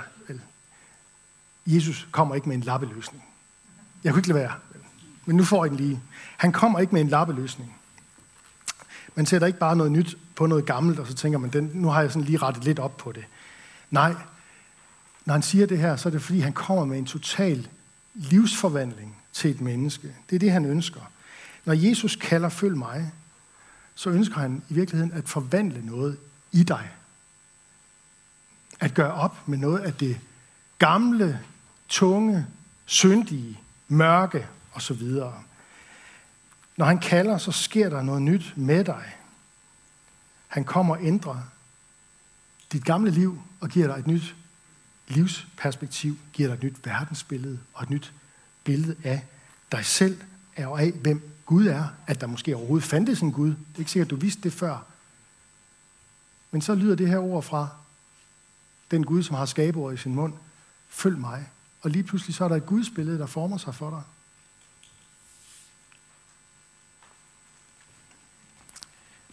Jesus 1.67 2.07
kommer 2.11 2.35
ikke 2.35 2.49
med 2.49 2.55
en 2.55 2.63
lappeløsning. 2.63 3.23
Jeg 4.03 4.13
kunne 4.13 4.19
ikke 4.19 4.27
lade 4.27 4.39
være. 4.39 4.53
Men 5.25 5.35
nu 5.35 5.43
får 5.43 5.65
I 5.65 5.69
den 5.69 5.77
lige. 5.77 6.01
Han 6.37 6.51
kommer 6.51 6.79
ikke 6.79 6.93
med 6.93 7.01
en 7.01 7.07
lappeløsning. 7.07 7.75
Man 9.15 9.25
sætter 9.25 9.47
ikke 9.47 9.59
bare 9.59 9.75
noget 9.75 9.91
nyt 9.91 10.17
på 10.35 10.45
noget 10.45 10.65
gammelt, 10.65 10.99
og 10.99 11.07
så 11.07 11.13
tænker 11.13 11.39
man, 11.39 11.49
den, 11.49 11.71
nu 11.73 11.89
har 11.89 12.01
jeg 12.01 12.11
sådan 12.11 12.25
lige 12.25 12.37
rettet 12.37 12.63
lidt 12.63 12.79
op 12.79 12.97
på 12.97 13.11
det. 13.11 13.25
Nej, 13.91 14.15
når 15.25 15.33
han 15.33 15.41
siger 15.41 15.65
det 15.65 15.77
her, 15.77 15.95
så 15.95 16.09
er 16.09 16.11
det 16.11 16.21
fordi, 16.21 16.39
han 16.39 16.53
kommer 16.53 16.85
med 16.85 16.97
en 16.97 17.05
total 17.05 17.67
livsforvandling 18.13 19.17
til 19.33 19.51
et 19.51 19.61
menneske. 19.61 20.15
Det 20.29 20.35
er 20.35 20.39
det, 20.39 20.51
han 20.51 20.65
ønsker. 20.65 21.01
Når 21.65 21.73
Jesus 21.73 22.15
kalder, 22.15 22.49
følg 22.49 22.77
mig, 22.77 23.11
så 23.95 24.09
ønsker 24.09 24.35
han 24.35 24.63
i 24.69 24.73
virkeligheden 24.73 25.13
at 25.13 25.29
forvandle 25.29 25.85
noget 25.85 26.17
i 26.51 26.63
dig. 26.63 26.89
At 28.79 28.93
gøre 28.93 29.13
op 29.13 29.47
med 29.47 29.57
noget 29.57 29.79
af 29.79 29.93
det 29.93 30.19
gamle, 30.79 31.39
tunge, 31.87 32.47
syndige, 32.85 33.59
mørke 33.87 34.47
osv. 34.73 35.03
Når 36.77 36.85
han 36.85 36.99
kalder, 36.99 37.37
så 37.37 37.51
sker 37.51 37.89
der 37.89 38.01
noget 38.01 38.21
nyt 38.21 38.53
med 38.55 38.83
dig. 38.83 39.15
Han 40.47 40.63
kommer 40.63 40.95
og 40.95 41.03
ændrer 41.03 41.41
dit 42.71 42.85
gamle 42.85 43.11
liv 43.11 43.41
og 43.59 43.69
giver 43.69 43.87
dig 43.87 43.99
et 43.99 44.07
nyt 44.07 44.35
livsperspektiv, 45.07 46.17
giver 46.33 46.47
dig 46.47 46.55
et 46.55 46.63
nyt 46.63 46.85
verdensbillede 46.85 47.59
og 47.73 47.83
et 47.83 47.89
nyt 47.89 48.13
billede 48.63 48.95
af 49.03 49.25
dig 49.71 49.85
selv 49.85 50.21
og 50.57 50.81
af, 50.81 50.91
hvem 50.91 51.31
Gud 51.45 51.67
er. 51.67 51.87
At 52.07 52.21
der 52.21 52.27
måske 52.27 52.55
overhovedet 52.55 52.89
fandtes 52.89 53.21
en 53.21 53.31
Gud. 53.31 53.49
Det 53.49 53.75
er 53.75 53.79
ikke 53.79 53.91
sikkert, 53.91 54.07
at 54.07 54.11
du 54.11 54.15
vidste 54.15 54.41
det 54.41 54.53
før. 54.53 54.85
Men 56.51 56.61
så 56.61 56.75
lyder 56.75 56.95
det 56.95 57.07
her 57.07 57.19
ord 57.19 57.43
fra 57.43 57.67
den 58.91 59.05
Gud, 59.05 59.23
som 59.23 59.35
har 59.35 59.45
skabeord 59.45 59.93
i 59.93 59.97
sin 59.97 60.15
mund. 60.15 60.33
Følg 60.89 61.17
mig. 61.17 61.49
Og 61.87 61.91
lige 61.91 62.03
pludselig 62.03 62.35
så 62.35 62.43
er 62.43 62.47
der 62.47 62.55
et 62.55 62.65
Guds 62.65 62.89
billede, 62.89 63.19
der 63.19 63.25
former 63.25 63.57
sig 63.57 63.75
for 63.75 63.89
dig. 63.89 64.01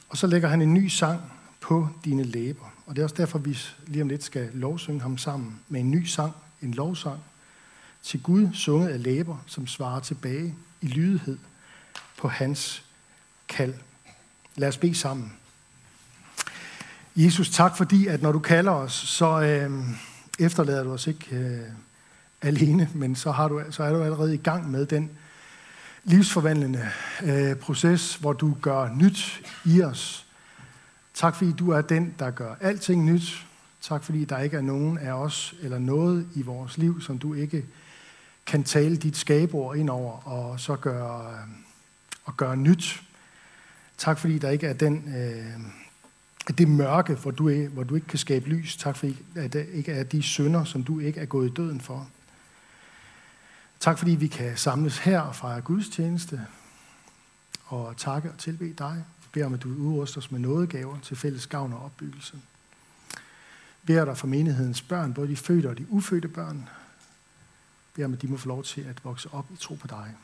Og 0.08 0.16
så 0.16 0.26
lægger 0.26 0.48
han 0.48 0.62
en 0.62 0.74
ny 0.74 0.88
sang 0.88 1.32
på 1.60 1.88
dine 2.04 2.22
læber. 2.22 2.72
Og 2.86 2.96
det 2.96 3.02
er 3.02 3.04
også 3.04 3.16
derfor, 3.16 3.38
vi 3.38 3.58
lige 3.86 4.02
om 4.02 4.08
lidt 4.08 4.24
skal 4.24 4.50
lovsynge 4.52 5.00
ham 5.00 5.18
sammen 5.18 5.60
med 5.68 5.80
en 5.80 5.90
ny 5.90 6.04
sang, 6.04 6.32
en 6.62 6.74
lovsang, 6.74 7.20
til 8.02 8.22
Gud 8.22 8.48
sunget 8.52 8.88
af 8.88 9.02
læber, 9.02 9.36
som 9.46 9.66
svarer 9.66 10.00
tilbage 10.00 10.54
i 10.80 10.86
lydighed 10.86 11.38
på 12.16 12.28
hans 12.28 12.84
kald. 13.48 13.74
Lad 14.56 14.68
os 14.68 14.78
bede 14.78 14.94
sammen. 14.94 15.32
Jesus, 17.16 17.50
tak 17.50 17.76
fordi, 17.76 18.06
at 18.06 18.22
når 18.22 18.32
du 18.32 18.38
kalder 18.38 18.72
os, 18.72 18.92
så 18.92 19.40
øh, 19.40 19.84
efterlader 20.38 20.82
du 20.82 20.92
os 20.92 21.06
ikke 21.06 21.36
øh, 21.36 21.70
alene, 22.44 22.90
men 22.94 23.16
så, 23.16 23.30
har 23.30 23.48
du, 23.48 23.62
så 23.70 23.82
er 23.82 23.92
du 23.92 24.02
allerede 24.02 24.34
i 24.34 24.38
gang 24.38 24.70
med 24.70 24.86
den 24.86 25.10
livsforvandlende 26.04 26.88
øh, 27.24 27.56
proces, 27.56 28.14
hvor 28.14 28.32
du 28.32 28.56
gør 28.62 28.94
nyt 28.94 29.42
i 29.64 29.82
os. 29.82 30.26
Tak 31.14 31.36
fordi 31.36 31.52
du 31.52 31.70
er 31.70 31.80
den, 31.80 32.14
der 32.18 32.30
gør 32.30 32.54
alting 32.60 33.04
nyt. 33.04 33.46
Tak 33.80 34.04
fordi 34.04 34.24
der 34.24 34.38
ikke 34.38 34.56
er 34.56 34.60
nogen 34.60 34.98
af 34.98 35.12
os 35.12 35.54
eller 35.62 35.78
noget 35.78 36.28
i 36.34 36.42
vores 36.42 36.78
liv, 36.78 37.00
som 37.00 37.18
du 37.18 37.34
ikke 37.34 37.64
kan 38.46 38.64
tale 38.64 38.96
dit 38.96 39.16
skabord 39.16 39.76
ind 39.76 39.90
over 39.90 40.28
og 40.28 40.60
så 40.60 40.76
gøre, 40.76 41.32
øh, 41.32 41.38
og 42.24 42.36
gøre 42.36 42.56
nyt. 42.56 43.02
Tak 43.98 44.18
fordi 44.18 44.38
der 44.38 44.50
ikke 44.50 44.66
er 44.66 44.72
den, 44.72 45.14
øh, 45.16 46.54
det 46.58 46.68
mørke, 46.68 47.14
hvor 47.14 47.30
du, 47.30 47.48
er, 47.48 47.68
hvor 47.68 47.82
du 47.82 47.94
ikke 47.94 48.06
kan 48.06 48.18
skabe 48.18 48.48
lys. 48.48 48.76
Tak 48.76 48.96
fordi 48.96 49.16
at 49.36 49.52
der 49.52 49.62
ikke 49.72 49.92
er 49.92 50.02
de 50.02 50.22
synder, 50.22 50.64
som 50.64 50.84
du 50.84 50.98
ikke 50.98 51.20
er 51.20 51.24
gået 51.24 51.50
i 51.50 51.52
døden 51.52 51.80
for. 51.80 52.08
Tak 53.80 53.98
fordi 53.98 54.10
vi 54.10 54.26
kan 54.26 54.56
samles 54.56 54.98
her 54.98 55.20
og 55.20 55.36
fejre 55.36 55.60
Guds 55.60 55.88
tjeneste 55.88 56.46
og 57.66 57.96
takke 57.96 58.30
og 58.30 58.38
tilbe 58.38 58.72
dig. 58.78 59.04
Vi 59.22 59.28
beder 59.32 59.46
om, 59.46 59.54
at 59.54 59.62
du 59.62 59.68
udruster 59.68 60.18
os 60.18 60.30
med 60.30 60.40
nådegaver 60.40 60.98
til 61.00 61.16
fælles 61.16 61.46
gavn 61.46 61.72
og 61.72 61.84
opbyggelse. 61.84 62.34
Vi 63.82 63.86
beder 63.86 64.04
dig 64.04 64.16
for 64.16 64.26
menighedens 64.26 64.82
børn, 64.82 65.14
både 65.14 65.28
de 65.28 65.36
fødte 65.36 65.68
og 65.70 65.78
de 65.78 65.86
ufødte 65.90 66.28
børn. 66.28 66.56
Vi 66.56 67.92
beder 67.94 68.06
om, 68.06 68.12
at 68.12 68.22
de 68.22 68.28
må 68.28 68.36
få 68.36 68.48
lov 68.48 68.62
til 68.64 68.80
at 68.80 69.04
vokse 69.04 69.34
op 69.34 69.46
i 69.52 69.56
tro 69.56 69.74
på 69.74 69.86
dig. 69.86 70.14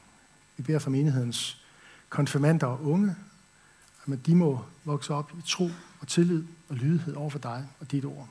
Vi 0.57 0.63
beder 0.63 0.79
for 0.79 0.91
menighedens 0.91 1.63
konfirmander 2.09 2.67
og 2.67 2.87
unge, 2.87 3.17
at 4.13 4.27
de 4.27 4.35
må 4.35 4.65
vokse 4.85 5.15
op 5.15 5.33
i 5.39 5.43
tro 5.47 5.71
og 6.01 6.09
tillid 6.09 6.45
og 6.69 6.77
lydighed 6.77 7.15
over 7.15 7.31
for 7.31 7.39
dig 7.39 7.69
og 7.81 7.91
dit 7.91 8.05
ord. 8.05 8.29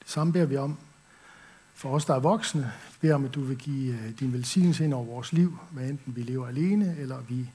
Det 0.00 0.10
samme 0.10 0.32
beder 0.32 0.46
vi 0.46 0.56
om 0.56 0.78
for 1.76 1.90
os, 1.90 2.04
der 2.04 2.14
er 2.14 2.20
voksne, 2.20 2.72
beder 3.00 3.14
om, 3.14 3.24
at 3.24 3.34
du 3.34 3.40
vil 3.40 3.56
give 3.56 3.94
øh, 3.94 4.18
din 4.20 4.32
velsignelse 4.32 4.84
ind 4.84 4.94
over 4.94 5.04
vores 5.04 5.32
liv, 5.32 5.58
hvad 5.70 5.88
enten 5.88 6.16
vi 6.16 6.22
lever 6.22 6.48
alene, 6.48 6.96
eller 6.98 7.20
vi 7.20 7.50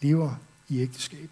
lever 0.00 0.34
i 0.68 0.80
ægteskab. 0.80 1.30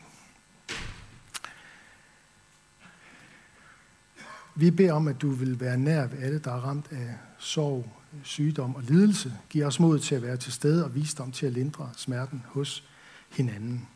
Vi 4.55 4.71
beder 4.71 4.93
om, 4.93 5.09
at 5.09 5.21
du 5.23 5.31
vil 5.31 5.61
være 5.61 5.79
nær 5.79 6.07
ved 6.07 6.19
alle, 6.19 6.39
der 6.39 6.53
er 6.53 6.61
ramt 6.61 6.87
af 6.91 7.15
sorg, 7.39 7.93
sygdom 8.23 8.75
og 8.75 8.83
lidelse. 8.83 9.35
Giv 9.51 9.65
os 9.65 9.81
mod 9.81 9.99
til 9.99 10.15
at 10.15 10.23
være 10.23 10.37
til 10.37 10.53
stede 10.53 10.85
og 10.85 10.95
visdom 10.95 11.33
til 11.33 11.47
at 11.47 11.53
lindre 11.53 11.91
smerten 11.97 12.43
hos 12.47 12.85
hinanden. 13.31 13.89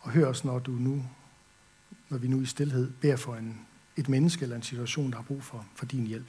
Og 0.00 0.10
hør 0.10 0.26
os, 0.26 0.44
når, 0.44 0.58
du 0.58 0.70
nu, 0.70 1.04
når 2.08 2.18
vi 2.18 2.28
nu 2.28 2.40
i 2.40 2.46
stillhed 2.46 2.90
beder 2.90 3.16
for 3.16 3.34
en 3.34 3.60
et 4.00 4.08
menneske 4.08 4.42
eller 4.42 4.56
en 4.56 4.62
situation, 4.62 5.10
der 5.10 5.16
har 5.16 5.22
brug 5.22 5.42
for, 5.42 5.66
for 5.74 5.86
din 5.86 6.06
hjælp. 6.06 6.26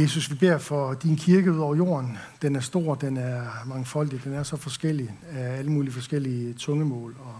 Jesus, 0.00 0.30
vi 0.30 0.34
beder 0.34 0.58
for 0.58 0.94
din 0.94 1.16
kirke 1.16 1.52
ud 1.52 1.58
over 1.58 1.76
jorden. 1.76 2.18
Den 2.42 2.56
er 2.56 2.60
stor, 2.60 2.94
den 2.94 3.16
er 3.16 3.64
mangfoldig, 3.66 4.24
den 4.24 4.32
er 4.32 4.42
så 4.42 4.56
forskellig 4.56 5.14
af 5.30 5.58
alle 5.58 5.72
mulige 5.72 5.92
forskellige 5.92 6.54
tungemål 6.54 7.16
og, 7.18 7.34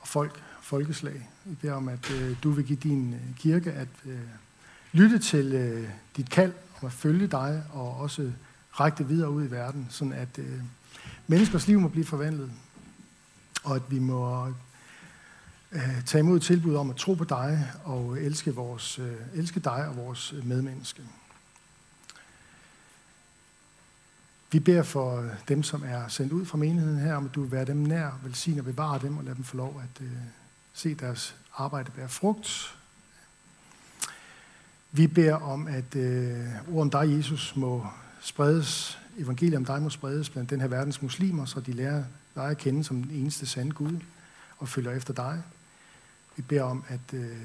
og 0.00 0.08
folk, 0.08 0.42
folkeslag. 0.62 1.28
Vi 1.44 1.54
beder 1.54 1.72
om, 1.72 1.88
at 1.88 2.10
øh, 2.10 2.36
du 2.42 2.50
vil 2.50 2.64
give 2.64 2.78
din 2.82 3.14
øh, 3.14 3.36
kirke 3.36 3.72
at 3.72 3.88
øh, 4.06 4.18
lytte 4.92 5.18
til 5.18 5.52
øh, 5.52 5.88
dit 6.16 6.30
kald 6.30 6.52
om 6.80 6.86
at 6.86 6.92
følge 6.92 7.26
dig 7.26 7.62
og 7.72 7.96
også 7.96 8.32
række 8.70 8.98
det 8.98 9.08
videre 9.08 9.30
ud 9.30 9.44
i 9.44 9.50
verden, 9.50 9.86
sådan 9.90 10.12
at 10.12 10.38
øh, 10.38 10.60
menneskers 11.26 11.66
liv 11.66 11.80
må 11.80 11.88
blive 11.88 12.06
forvandlet, 12.06 12.50
og 13.64 13.76
at 13.76 13.82
vi 13.88 13.98
må 13.98 14.46
øh, 15.72 16.04
tage 16.06 16.20
imod 16.20 16.40
tilbud 16.40 16.74
om 16.74 16.90
at 16.90 16.96
tro 16.96 17.14
på 17.14 17.24
dig 17.24 17.72
og 17.84 18.20
elske, 18.20 18.54
vores, 18.54 18.98
øh, 18.98 19.14
elske 19.34 19.60
dig 19.60 19.88
og 19.88 19.96
vores 19.96 20.32
øh, 20.32 20.46
medmenneske. 20.46 21.02
Vi 24.52 24.60
beder 24.60 24.82
for 24.82 25.20
øh, 25.20 25.28
dem, 25.48 25.62
som 25.62 25.82
er 25.86 26.08
sendt 26.08 26.32
ud 26.32 26.44
fra 26.44 26.58
menigheden 26.58 26.98
her, 26.98 27.14
om 27.14 27.24
at 27.24 27.34
du 27.34 27.42
vil 27.42 27.52
være 27.52 27.64
dem 27.64 27.76
nær, 27.76 28.20
velsigne 28.24 28.60
og 28.60 28.64
bevare 28.64 28.98
dem, 29.02 29.16
og 29.16 29.24
lade 29.24 29.36
dem 29.36 29.44
få 29.44 29.56
lov 29.56 29.82
at 29.84 30.04
øh, 30.04 30.12
se 30.72 30.94
deres 30.94 31.36
arbejde 31.56 31.90
bære 31.90 32.08
frugt. 32.08 32.76
Vi 34.92 35.06
beder 35.06 35.34
om, 35.34 35.66
at 35.66 35.96
øh, 35.96 36.46
ord 36.72 36.80
om 36.80 36.90
dig, 36.90 37.16
Jesus, 37.16 37.56
må 37.56 37.86
spredes, 38.20 38.98
evangeliet 39.18 39.56
om 39.56 39.64
dig 39.64 39.82
må 39.82 39.90
spredes 39.90 40.30
blandt 40.30 40.50
den 40.50 40.60
her 40.60 40.68
verdens 40.68 41.02
muslimer, 41.02 41.44
så 41.44 41.60
de 41.60 41.72
lærer 41.72 42.04
dig 42.34 42.50
at 42.50 42.58
kende 42.58 42.84
som 42.84 43.02
den 43.02 43.10
eneste 43.10 43.46
sande 43.46 43.72
Gud 43.72 43.98
og 44.58 44.68
følger 44.68 44.90
efter 44.90 45.14
dig. 45.14 45.42
Vi 46.36 46.42
beder 46.42 46.62
om, 46.62 46.84
at 46.88 47.14
øh, 47.14 47.36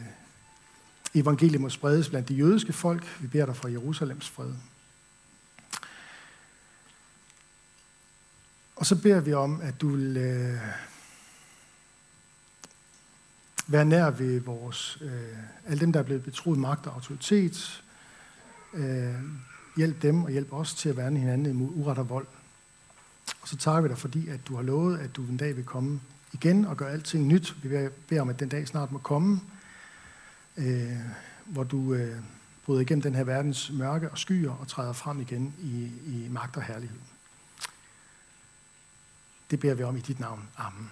evangeliet 1.14 1.62
må 1.62 1.70
spredes 1.70 2.10
blandt 2.10 2.30
de 2.30 2.34
jødiske 2.34 2.74
folk. 2.74 3.18
Vi 3.22 3.28
beder 3.28 3.46
dig 3.46 3.56
for 3.56 3.68
Jerusalems 3.68 4.30
fred. 4.30 4.54
Og 8.78 8.86
så 8.86 8.96
beder 8.96 9.20
vi 9.20 9.34
om, 9.34 9.62
at 9.62 9.82
du 9.82 9.90
vil 9.90 10.18
øh, 10.18 10.62
være 13.68 13.86
nær 13.86 14.10
ved 14.10 14.40
vores, 14.40 14.98
øh, 15.02 15.38
alle 15.66 15.80
dem, 15.80 15.94
der 15.94 16.00
er 16.00 16.04
blevet 16.04 16.24
betroet 16.24 16.60
magt 16.60 16.88
og 16.88 16.94
autoritet. 16.94 17.84
Øh, 18.74 19.14
hjælp 19.78 20.02
dem 20.02 20.24
og 20.24 20.32
hjælp 20.32 20.54
os 20.54 20.74
til 20.74 20.90
at 20.90 20.98
værne 20.98 21.20
hinanden 21.20 21.46
imod 21.46 21.70
uret 21.76 21.98
og 21.98 22.10
vold. 22.10 22.28
Og 23.42 23.48
så 23.48 23.58
takker 23.58 23.82
vi 23.82 23.88
dig, 23.88 23.98
fordi 23.98 24.28
at 24.28 24.40
du 24.48 24.56
har 24.56 24.64
lovet, 24.64 24.98
at 24.98 25.16
du 25.16 25.22
en 25.22 25.38
dag 25.38 25.56
vil 25.56 25.66
komme 25.66 26.02
igen 26.34 26.66
og 26.66 26.78
gøre 26.78 26.92
alting 26.92 27.28
nyt. 27.28 27.56
Vi 27.64 27.90
beder 28.08 28.22
om, 28.22 28.30
at 28.30 28.40
den 28.40 28.50
dag 28.50 28.68
snart 28.68 28.92
må 28.92 28.98
komme, 28.98 29.42
øh, 30.58 30.98
hvor 31.46 31.64
du 31.64 31.94
øh, 31.94 32.18
bryder 32.66 32.82
igennem 32.82 33.02
den 33.02 33.16
her 33.16 33.24
verdens 33.24 33.72
mørke 33.74 34.10
og 34.10 34.18
skyer 34.18 34.52
og 34.52 34.68
træder 34.68 34.94
frem 34.94 35.22
igen 35.22 35.56
i, 35.60 35.92
i 36.06 36.28
magt 36.30 36.58
og 36.58 36.64
herlighed. 36.64 37.00
Det 39.50 39.60
beder 39.60 39.76
vi 39.76 39.84
om 39.84 39.96
i 39.96 40.00
dit 40.00 40.20
navn. 40.20 40.42
Amen. 40.56 40.92